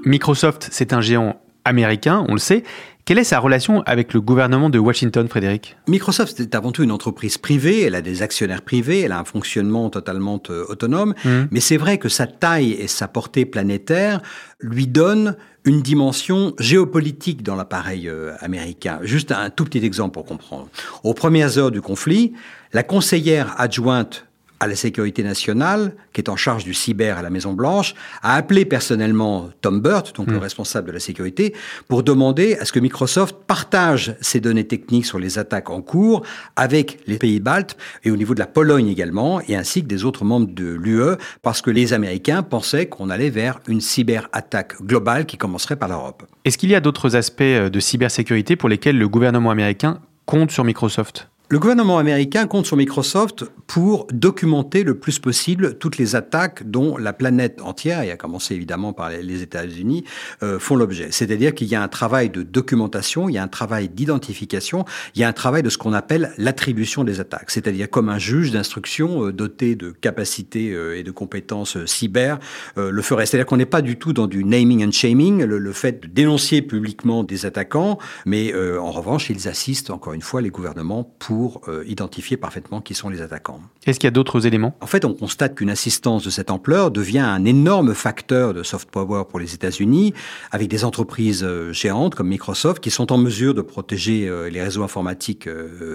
Microsoft, 0.07 0.69
c'est 0.71 0.93
un 0.93 1.01
géant 1.01 1.41
américain, 1.65 2.25
on 2.29 2.35
le 2.35 2.39
sait. 2.39 2.65
Quelle 3.05 3.19
est 3.19 3.25
sa 3.25 3.39
relation 3.39 3.83
avec 3.83 4.15
le 4.15 4.23
gouvernement 4.23 4.71
de 4.71 4.79
Washington, 4.79 5.29
Frédéric? 5.29 5.77
Microsoft 5.89 6.41
est 6.41 6.55
avant 6.55 6.73
tout 6.73 6.83
une 6.83 6.91
entreprise 6.91 7.37
privée, 7.37 7.83
elle 7.83 7.95
a 7.95 8.01
des 8.01 8.23
actionnaires 8.23 8.63
privés, 8.63 9.01
elle 9.01 9.13
a 9.13 9.19
un 9.19 9.25
fonctionnement 9.25 9.91
totalement 9.91 10.41
euh, 10.49 10.65
autonome, 10.71 11.15
mmh. 11.23 11.31
mais 11.51 11.61
c'est 11.61 11.77
vrai 11.77 11.99
que 11.99 12.09
sa 12.09 12.27
taille 12.27 12.73
et 12.73 12.89
sa 12.89 13.07
portée 13.07 13.45
planétaire 13.45 14.23
lui 14.59 14.87
donnent 14.87 15.37
une 15.67 15.83
dimension 15.83 16.55
géopolitique 16.59 17.43
dans 17.43 17.57
l'appareil 17.57 18.09
euh, 18.09 18.33
américain. 18.41 19.01
Juste 19.03 19.33
un 19.33 19.51
tout 19.51 19.65
petit 19.67 19.85
exemple 19.85 20.15
pour 20.15 20.25
comprendre. 20.25 20.69
Aux 21.03 21.13
premières 21.13 21.59
heures 21.59 21.71
du 21.71 21.83
conflit, 21.83 22.33
la 22.73 22.83
conseillère 22.83 23.55
adjointe 23.59 24.27
à 24.65 24.67
la 24.67 24.77
sécurité 24.77 25.23
nationale, 25.23 25.95
qui 26.15 26.23
est 26.23 26.31
en 26.31 26.37
charge 26.37 26.65
du 26.65 26.73
cyber 26.73 27.19
à 27.19 27.23
la 27.23 27.29
Maison 27.29 27.53
Blanche, 27.53 27.95
a 28.23 28.35
appelé 28.35 28.65
personnellement 28.65 29.51
Tom 29.61 29.83
Burt, 29.83 30.17
donc 30.17 30.29
le 30.29 30.39
mm. 30.39 30.39
responsable 30.39 30.87
de 30.89 30.93
la 30.93 31.01
sécurité, 31.01 31.55
pour 31.87 32.03
demander 32.03 32.57
à 32.57 32.65
ce 32.65 32.73
que 32.73 32.81
Microsoft 32.81 33.37
partage 33.47 34.17
ses 34.23 34.41
données 34.41 34.67
techniques 34.67 35.05
sur 35.05 35.19
les 35.19 35.39
attaques 35.39 35.69
en 35.69 35.83
cours 35.83 36.23
avec 36.57 36.99
les 37.07 37.19
pays 37.19 37.41
baltes 37.41 37.77
et 38.05 38.11
au 38.11 38.17
niveau 38.17 38.33
de 38.33 38.41
la 38.41 38.47
Pologne 38.47 38.89
également, 38.89 39.43
et 39.47 39.55
ainsi 39.55 39.83
que 39.83 39.87
des 39.87 40.07
autres 40.07 40.25
membres 40.25 40.49
de 40.51 40.65
l'UE, 40.65 41.17
parce 41.43 41.61
que 41.61 41.71
les 41.71 41.93
Américains 41.93 42.43
pensaient 42.43 42.87
qu'on 42.87 43.11
allait 43.11 43.29
vers 43.29 43.61
une 43.69 43.83
cyberattaque 43.83 44.81
globale 44.81 45.27
qui 45.27 45.37
commencerait 45.37 45.77
par 45.77 45.91
l'Europe. 45.91 46.23
Est-ce 46.47 46.57
qu'il 46.57 46.71
y 46.71 46.75
a 46.75 46.81
d'autres 46.81 47.17
aspects 47.17 47.43
de 47.43 47.81
cybersécurité 47.81 48.57
pour 48.57 48.71
lesquels 48.71 48.97
le 48.97 49.09
gouvernement 49.09 49.51
américain 49.51 50.01
compte 50.25 50.51
sur 50.51 50.65
Microsoft? 50.65 51.29
Le 51.51 51.59
gouvernement 51.59 51.99
américain 51.99 52.47
compte 52.47 52.65
sur 52.65 52.79
Microsoft 52.79 53.45
pour 53.67 54.07
documenter 54.11 54.83
le 54.83 54.99
plus 54.99 55.19
possible 55.19 55.77
toutes 55.77 55.99
les 55.99 56.17
attaques 56.17 56.63
dont 56.71 56.97
la 56.97 57.13
planète 57.13 57.61
entière, 57.61 58.01
et 58.01 58.11
à 58.11 58.17
commencer 58.17 58.55
évidemment 58.55 58.95
par 58.95 59.11
les 59.11 59.43
États-Unis, 59.43 60.05
euh, 60.43 60.59
font 60.59 60.75
l'objet. 60.75 61.09
C'est-à-dire 61.11 61.55
qu'il 61.55 61.69
y 61.69 61.75
a 61.75 61.83
un 61.83 61.89
travail 61.89 62.31
de 62.31 62.43
documentation, 62.43 63.29
il 63.29 63.35
y 63.35 63.39
a 63.39 63.43
un 63.43 63.49
travail 63.49 63.91
d'identification, 63.91 64.87
il 65.15 65.21
y 65.21 65.25
a 65.25 65.29
un 65.29 65.35
travail 65.35 65.63
de 65.63 65.69
ce 65.69 65.77
qu'on 65.77 65.93
appelle 65.93 66.33
l'attribution 66.39 67.05
des 67.05 67.21
attaques. 67.21 67.51
C'est-à-dire 67.51 67.91
comme 67.91 68.09
un 68.09 68.19
juge 68.19 68.51
d'instruction 68.51 69.27
euh, 69.27 69.33
doté 69.33 69.77
de 69.77 69.91
capacités 69.91 70.73
euh, 70.73 70.99
et 70.99 71.03
de 71.03 71.11
compétences 71.11 71.85
cyber 71.85 72.39
le 72.77 73.03
ferait. 73.03 73.27
C'est-à-dire 73.27 73.47
qu'on 73.47 73.59
n'est 73.59 73.67
pas 73.67 73.83
du 73.83 73.97
tout 73.99 74.15
dans 74.15 74.27
du 74.27 74.45
naming 74.45 74.87
and 74.87 74.93
shaming, 74.93 75.45
le, 75.45 75.59
le 75.59 75.73
fait 75.73 76.03
de 76.03 76.07
dénoncer 76.07 76.63
publiquement 76.63 77.23
des 77.23 77.45
attaquants, 77.45 77.99
mais 78.25 78.55
en 78.55 78.91
revanche, 78.91 79.29
ils 79.31 79.49
assistent 79.49 79.91
encore 79.91 80.15
une 80.15 80.23
fois 80.23 80.41
les 80.41 80.51
gouvernements 80.51 81.15
pour 81.19 81.34
pour 81.35 81.63
euh, 81.67 81.83
identifier 81.89 82.37
parfaitement 82.37 82.81
qui 82.81 82.95
sont 82.95 83.09
les 83.09 83.21
attaquants. 83.21 83.61
Est-ce 83.87 83.99
qu'il 83.99 84.07
y 84.07 84.09
a 84.09 84.13
d'autres 84.13 84.47
éléments? 84.47 84.77
En 84.81 84.87
fait, 84.87 85.05
on 85.05 85.15
constate 85.15 85.57
qu'une 85.57 85.69
assistance 85.69 86.23
de 86.23 86.31
cette 86.31 86.49
ampleur 86.53 86.93
devient 86.93 87.19
un 87.19 87.45
énorme 87.45 87.93
facteur 87.93 88.55
de 88.55 88.63
soft 88.63 88.89
power 88.89 89.25
pour 89.29 89.41
les 89.41 89.53
États-Unis, 89.53 90.15
avec 90.53 90.69
des 90.69 90.85
entreprises 90.85 91.43
euh, 91.43 91.73
géantes 91.73 92.15
comme 92.15 92.29
Microsoft 92.29 92.81
qui 92.81 92.93
sont 92.93 93.11
en 93.11 93.19
mesure 93.19 93.53
de 93.53 93.63
protéger 93.63 94.29
euh, 94.29 94.49
les 94.49 94.63
réseaux 94.63 94.85
informatiques 94.85 95.49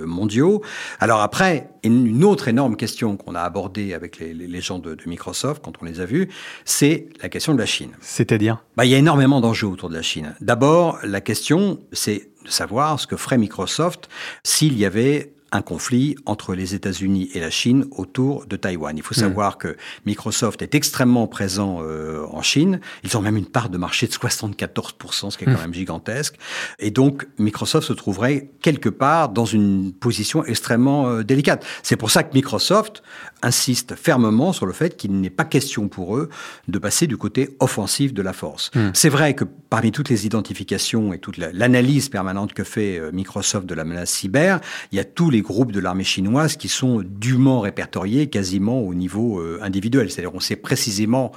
mondiaux. 0.05 0.61
Alors 0.99 1.21
après, 1.21 1.69
une 1.83 2.25
autre 2.25 2.49
énorme 2.49 2.75
question 2.75 3.15
qu'on 3.15 3.33
a 3.33 3.41
abordée 3.41 3.93
avec 3.93 4.19
les, 4.19 4.61
gens 4.61 4.79
de, 4.79 4.97
Microsoft 5.05 5.63
quand 5.63 5.71
on 5.81 5.85
les 5.85 6.01
a 6.01 6.05
vus, 6.05 6.27
c'est 6.65 7.07
la 7.21 7.29
question 7.29 7.53
de 7.53 7.59
la 7.59 7.65
Chine. 7.65 7.91
C'est-à-dire? 8.01 8.61
Bah, 8.75 8.85
Il 8.85 8.91
y 8.91 8.95
a 8.95 8.97
énormément 8.97 9.39
d'enjeux 9.39 9.67
autour 9.67 9.89
de 9.89 9.95
la 9.95 10.01
Chine. 10.01 10.35
D'abord, 10.41 10.99
la 11.03 11.21
question, 11.21 11.79
c'est 11.93 12.29
de 12.43 12.49
savoir 12.49 12.99
ce 12.99 13.07
que 13.07 13.17
ferait 13.17 13.37
Microsoft 13.37 14.09
s'il 14.43 14.77
y 14.77 14.85
avait 14.85 15.33
un 15.51 15.61
conflit 15.61 16.15
entre 16.25 16.53
les 16.53 16.75
États-Unis 16.75 17.29
et 17.33 17.39
la 17.39 17.49
Chine 17.49 17.85
autour 17.91 18.45
de 18.45 18.55
Taïwan. 18.55 18.95
Il 18.95 19.03
faut 19.03 19.15
hmm. 19.15 19.21
savoir 19.21 19.57
que 19.57 19.75
Microsoft 20.05 20.61
est 20.61 20.75
extrêmement 20.75 21.27
présent 21.27 21.79
euh, 21.81 22.25
en 22.31 22.41
Chine. 22.41 22.79
Ils 23.03 23.17
ont 23.17 23.21
même 23.21 23.37
une 23.37 23.45
part 23.45 23.69
de 23.69 23.77
marché 23.77 24.07
de 24.07 24.11
74%, 24.11 25.31
ce 25.31 25.37
qui 25.37 25.43
est 25.43 25.47
quand 25.47 25.53
hmm. 25.53 25.61
même 25.61 25.73
gigantesque. 25.73 26.35
Et 26.79 26.91
donc, 26.91 27.27
Microsoft 27.37 27.87
se 27.87 27.93
trouverait 27.93 28.51
quelque 28.61 28.89
part 28.89 29.29
dans 29.29 29.45
une 29.45 29.93
position 29.93 30.45
extrêmement 30.45 31.07
euh, 31.07 31.23
délicate. 31.23 31.65
C'est 31.83 31.97
pour 31.97 32.11
ça 32.11 32.23
que 32.23 32.33
Microsoft 32.33 33.01
insiste 33.41 33.95
fermement 33.95 34.53
sur 34.53 34.65
le 34.65 34.73
fait 34.73 34.97
qu'il 34.97 35.19
n'est 35.19 35.29
pas 35.29 35.45
question 35.45 35.87
pour 35.87 36.17
eux 36.17 36.29
de 36.67 36.77
passer 36.77 37.07
du 37.07 37.17
côté 37.17 37.55
offensif 37.59 38.13
de 38.13 38.21
la 38.21 38.33
force. 38.33 38.71
Hmm. 38.75 38.89
C'est 38.93 39.09
vrai 39.09 39.33
que 39.33 39.45
parmi 39.69 39.91
toutes 39.91 40.09
les 40.09 40.25
identifications 40.25 41.13
et 41.13 41.19
toute 41.19 41.37
l'analyse 41.37 42.09
permanente 42.09 42.53
que 42.53 42.63
fait 42.63 42.99
euh, 42.99 43.11
Microsoft 43.11 43.65
de 43.65 43.75
la 43.75 43.85
menace 43.85 44.11
cyber, 44.11 44.59
il 44.91 44.97
y 44.97 44.99
a 44.99 45.05
tous 45.05 45.29
les 45.29 45.38
groupes 45.41 45.71
de 45.71 45.79
l'armée 45.79 46.03
chinoise 46.03 46.55
qui 46.55 46.67
sont 46.67 47.03
dûment 47.03 47.61
répertoriés 47.61 48.27
quasiment 48.27 48.79
au 48.79 48.93
niveau 48.93 49.39
euh, 49.39 49.59
individuel. 49.61 50.09
C'est-à-dire 50.09 50.35
on 50.35 50.39
sait 50.39 50.55
précisément 50.55 51.31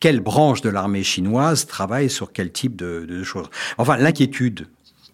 quelle 0.00 0.20
branche 0.20 0.60
de 0.60 0.68
l'armée 0.68 1.02
chinoise 1.02 1.66
travaille 1.66 2.10
sur 2.10 2.32
quel 2.32 2.52
type 2.52 2.76
de, 2.76 3.06
de 3.08 3.22
choses. 3.22 3.48
Enfin, 3.78 3.96
l'inquiétude 3.96 4.66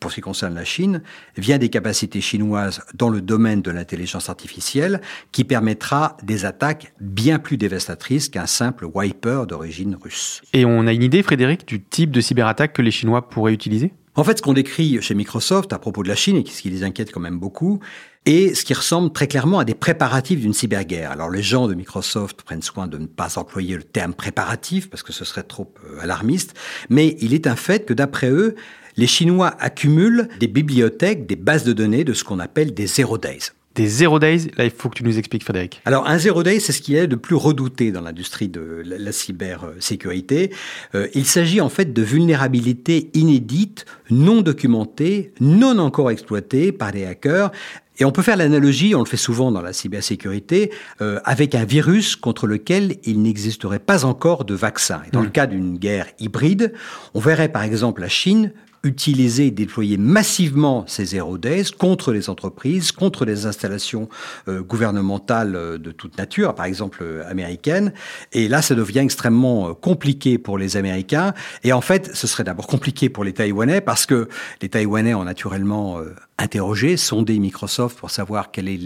pour 0.02 0.10
ce 0.10 0.16
qui 0.16 0.20
concerne 0.20 0.54
la 0.54 0.64
Chine, 0.64 1.00
vient 1.38 1.58
des 1.58 1.70
capacités 1.70 2.20
chinoises 2.20 2.82
dans 2.92 3.08
le 3.08 3.22
domaine 3.22 3.62
de 3.62 3.70
l'intelligence 3.70 4.28
artificielle 4.28 5.00
qui 5.30 5.44
permettra 5.44 6.16
des 6.24 6.44
attaques 6.44 6.92
bien 7.00 7.38
plus 7.38 7.56
dévastatrices 7.56 8.28
qu'un 8.28 8.46
simple 8.46 8.84
wiper 8.92 9.46
d'origine 9.46 9.96
russe. 10.02 10.42
Et 10.52 10.64
on 10.64 10.86
a 10.88 10.92
une 10.92 11.04
idée, 11.04 11.22
Frédéric, 11.22 11.66
du 11.66 11.80
type 11.80 12.10
de 12.10 12.20
cyberattaque 12.20 12.72
que 12.72 12.82
les 12.82 12.90
Chinois 12.90 13.28
pourraient 13.28 13.54
utiliser? 13.54 13.94
En 14.14 14.24
fait, 14.24 14.38
ce 14.38 14.42
qu'on 14.42 14.52
décrit 14.52 15.00
chez 15.00 15.14
Microsoft 15.14 15.72
à 15.72 15.78
propos 15.78 16.02
de 16.02 16.08
la 16.08 16.14
Chine, 16.14 16.36
et 16.36 16.44
ce 16.46 16.62
qui 16.62 16.70
les 16.70 16.84
inquiète 16.84 17.12
quand 17.12 17.20
même 17.20 17.38
beaucoup, 17.38 17.80
est 18.26 18.54
ce 18.54 18.64
qui 18.64 18.74
ressemble 18.74 19.12
très 19.12 19.26
clairement 19.26 19.58
à 19.58 19.64
des 19.64 19.74
préparatifs 19.74 20.40
d'une 20.40 20.52
cyberguerre. 20.52 21.10
Alors 21.10 21.30
les 21.30 21.42
gens 21.42 21.66
de 21.66 21.74
Microsoft 21.74 22.42
prennent 22.42 22.62
soin 22.62 22.86
de 22.86 22.98
ne 22.98 23.06
pas 23.06 23.38
employer 23.38 23.74
le 23.74 23.82
terme 23.82 24.14
préparatif, 24.14 24.90
parce 24.90 25.02
que 25.02 25.12
ce 25.12 25.24
serait 25.24 25.42
trop 25.42 25.72
euh, 25.86 26.00
alarmiste, 26.00 26.54
mais 26.90 27.16
il 27.20 27.32
est 27.32 27.46
un 27.46 27.56
fait 27.56 27.86
que 27.86 27.94
d'après 27.94 28.30
eux, 28.30 28.54
les 28.96 29.06
Chinois 29.06 29.54
accumulent 29.58 30.28
des 30.38 30.46
bibliothèques, 30.46 31.26
des 31.26 31.36
bases 31.36 31.64
de 31.64 31.72
données 31.72 32.04
de 32.04 32.12
ce 32.12 32.22
qu'on 32.22 32.38
appelle 32.38 32.74
des 32.74 32.86
zero 32.86 33.16
days. 33.16 33.52
Des 33.74 33.86
zero 33.86 34.18
days, 34.18 34.50
là 34.58 34.64
il 34.64 34.70
faut 34.70 34.88
que 34.90 34.96
tu 34.96 35.04
nous 35.04 35.18
expliques 35.18 35.44
Frédéric. 35.44 35.80
Alors 35.84 36.06
un 36.06 36.18
zero 36.18 36.42
day, 36.42 36.60
c'est 36.60 36.72
ce 36.72 36.82
qui 36.82 36.94
est 36.94 37.06
de 37.06 37.16
plus 37.16 37.36
redouté 37.36 37.90
dans 37.90 38.02
l'industrie 38.02 38.48
de 38.48 38.82
la 38.84 39.12
cybersécurité. 39.12 40.52
Euh, 40.94 41.08
il 41.14 41.24
s'agit 41.24 41.60
en 41.60 41.70
fait 41.70 41.92
de 41.92 42.02
vulnérabilités 42.02 43.10
inédites, 43.14 43.86
non 44.10 44.42
documentées, 44.42 45.32
non 45.40 45.78
encore 45.78 46.10
exploitées 46.10 46.70
par 46.70 46.92
des 46.92 47.06
hackers. 47.06 47.50
Et 47.98 48.04
on 48.04 48.10
peut 48.10 48.22
faire 48.22 48.36
l'analogie, 48.36 48.94
on 48.94 49.00
le 49.00 49.06
fait 49.06 49.16
souvent 49.16 49.52
dans 49.52 49.60
la 49.60 49.72
cybersécurité, 49.72 50.70
euh, 51.00 51.20
avec 51.24 51.54
un 51.54 51.64
virus 51.64 52.16
contre 52.16 52.46
lequel 52.46 52.96
il 53.04 53.22
n'existerait 53.22 53.78
pas 53.78 54.04
encore 54.04 54.44
de 54.44 54.54
vaccin. 54.54 55.02
Et 55.06 55.10
dans 55.10 55.20
mmh. 55.20 55.24
le 55.24 55.30
cas 55.30 55.46
d'une 55.46 55.78
guerre 55.78 56.06
hybride, 56.18 56.72
on 57.14 57.20
verrait 57.20 57.50
par 57.50 57.62
exemple 57.62 58.00
la 58.00 58.08
Chine 58.08 58.52
utiliser 58.84 59.46
et 59.46 59.50
déployer 59.50 59.96
massivement 59.96 60.84
ces 60.86 61.18
days 61.38 61.64
contre 61.78 62.12
les 62.12 62.28
entreprises, 62.28 62.92
contre 62.92 63.24
les 63.24 63.46
installations 63.46 64.08
euh, 64.48 64.62
gouvernementales 64.62 65.54
euh, 65.54 65.78
de 65.78 65.92
toute 65.92 66.18
nature, 66.18 66.54
par 66.54 66.66
exemple 66.66 66.98
euh, 67.02 67.28
américaines. 67.30 67.92
Et 68.32 68.48
là, 68.48 68.60
ça 68.60 68.74
devient 68.74 69.00
extrêmement 69.00 69.74
compliqué 69.74 70.38
pour 70.38 70.58
les 70.58 70.76
Américains. 70.76 71.34
Et 71.62 71.72
en 71.72 71.80
fait, 71.80 72.10
ce 72.14 72.26
serait 72.26 72.44
d'abord 72.44 72.66
compliqué 72.66 73.08
pour 73.08 73.24
les 73.24 73.32
Taïwanais 73.32 73.80
parce 73.80 74.06
que 74.06 74.28
les 74.60 74.68
Taïwanais 74.68 75.14
ont 75.14 75.24
naturellement 75.24 76.00
interrogé, 76.38 76.96
sondé 76.96 77.38
Microsoft 77.38 77.98
pour 77.98 78.10
savoir 78.10 78.50
quelle 78.50 78.68
est 78.68 78.80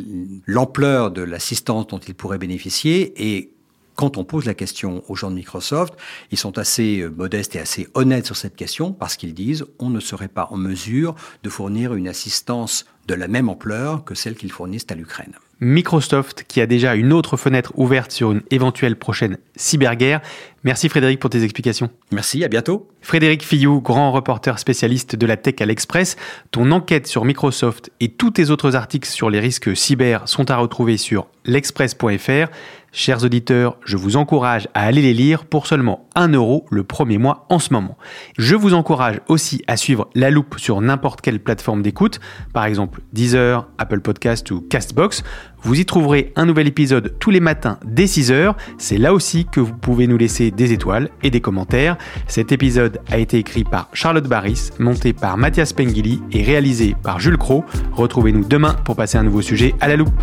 l'ampleur 0.47 1.11
de 1.11 1.23
l'assistance 1.23 1.87
dont 1.87 1.99
ils 1.99 2.15
pourraient 2.15 2.39
bénéficier 2.39 3.15
et 3.17 3.56
quand 3.97 4.19
on 4.19 4.25
pose 4.25 4.45
la 4.45 4.55
question 4.55 5.03
aux 5.09 5.17
gens 5.17 5.31
de 5.31 5.35
Microsoft, 5.35 5.95
ils 6.31 6.39
sont 6.39 6.59
assez 6.59 7.01
euh, 7.01 7.09
modestes 7.09 7.57
et 7.57 7.59
assez 7.59 7.89
honnêtes 7.95 8.27
sur 8.27 8.37
cette 8.37 8.55
question 8.55 8.93
parce 8.93 9.17
qu'ils 9.17 9.35
disent 9.35 9.65
on 9.79 9.91
ne 9.91 10.01
serait 10.01 10.29
pas 10.29 10.49
en 10.51 10.57
mesure 10.57 11.15
de 11.43 11.51
fournir 11.51 11.95
une 11.95 12.07
assistance 12.07 12.85
de 13.09 13.15
la 13.15 13.29
même 13.29 13.49
ampleur 13.49 14.05
que 14.05 14.15
celle 14.15 14.35
qu'ils 14.35 14.53
fournissent 14.53 14.87
à 14.91 14.95
l'Ukraine. 14.95 15.35
Microsoft 15.61 16.45
qui 16.47 16.61
a 16.61 16.67
déjà 16.67 16.95
une 16.95 17.15
autre 17.15 17.39
fenêtre 17.39 17.73
ouverte 17.77 18.13
sur 18.13 18.33
une 18.33 18.43
éventuelle 18.51 18.97
prochaine 18.97 19.39
cyberguerre. 19.55 20.21
Merci 20.65 20.91
Frédéric 20.91 21.19
pour 21.19 21.31
tes 21.31 21.43
explications. 21.45 21.89
Merci, 22.13 22.45
à 22.45 22.49
bientôt. 22.49 22.89
Frédéric 23.01 23.43
Fillou, 23.43 23.81
grand 23.81 24.13
reporter 24.13 24.59
spécialiste 24.59 25.17
de 25.17 25.25
la 25.25 25.39
tech 25.39 25.55
à 25.61 25.67
l'Express. 25.67 26.17
Ton 26.51 26.73
enquête 26.73 27.07
sur 27.07 27.25
Microsoft 27.25 27.91
et 28.01 28.09
tous 28.09 28.33
tes 28.33 28.51
autres 28.51 28.77
articles 28.77 29.09
sur 29.09 29.31
les 29.31 29.41
risques 29.41 29.75
cyber 29.75 30.29
sont 30.29 30.51
à 30.51 30.57
retrouver 30.57 30.99
sur 30.99 31.29
l'express.fr. 31.47 32.51
Chers 32.99 33.25
auditeurs, 33.25 33.77
je 33.85 33.99
vous 33.99 34.17
encourage 34.17 34.69
à 34.73 34.81
aller 34.81 35.03
les 35.03 35.13
lire 35.13 35.45
pour 35.45 35.67
seulement 35.67 36.09
1 36.15 36.29
euro 36.29 36.65
le 36.71 36.83
premier 36.83 37.19
mois 37.19 37.45
en 37.51 37.59
ce 37.59 37.75
moment. 37.75 37.99
Je 38.39 38.55
vous 38.55 38.73
encourage 38.73 39.21
aussi 39.29 39.63
à 39.67 39.77
suivre 39.77 40.09
La 40.15 40.31
Loupe 40.31 40.59
sur 40.59 40.81
n'importe 40.81 41.21
quelle 41.21 41.39
plateforme 41.39 41.83
d'écoute, 41.83 42.21
par 42.55 42.65
exemple 42.65 43.03
Deezer, 43.13 43.69
Apple 43.77 44.01
Podcast 44.01 44.51
ou 44.51 44.63
Castbox. 44.63 45.25
Vous 45.61 45.79
y 45.79 45.85
trouverez 45.85 46.33
un 46.37 46.47
nouvel 46.47 46.69
épisode 46.69 47.19
tous 47.19 47.31
les 47.31 47.41
matins 47.41 47.79
dès 47.85 48.07
6h. 48.07 48.55
C'est 48.79 48.97
là 48.97 49.13
aussi 49.13 49.45
que 49.45 49.61
vous 49.61 49.75
pouvez 49.75 50.07
nous 50.07 50.17
laisser 50.17 50.51
des 50.51 50.73
étoiles 50.73 51.11
et 51.23 51.29
des 51.29 51.43
commentaires. 51.43 51.99
Cet 52.29 52.51
épisode 52.51 53.01
a 53.11 53.19
été 53.19 53.37
écrit 53.37 53.65
par 53.65 53.91
Charlotte 53.93 54.27
Barris, 54.27 54.71
monté 54.79 55.13
par 55.13 55.37
Mathias 55.37 55.75
Pengili 55.75 56.23
et 56.33 56.43
réalisé 56.43 56.97
par 57.03 57.21
Jules 57.21 57.37
Cro. 57.37 57.63
Retrouvez-nous 57.93 58.45
demain 58.45 58.73
pour 58.73 58.97
passer 58.97 59.19
un 59.19 59.23
nouveau 59.25 59.43
sujet 59.43 59.75
à 59.83 59.89
la 59.89 59.97
loupe. 59.97 60.23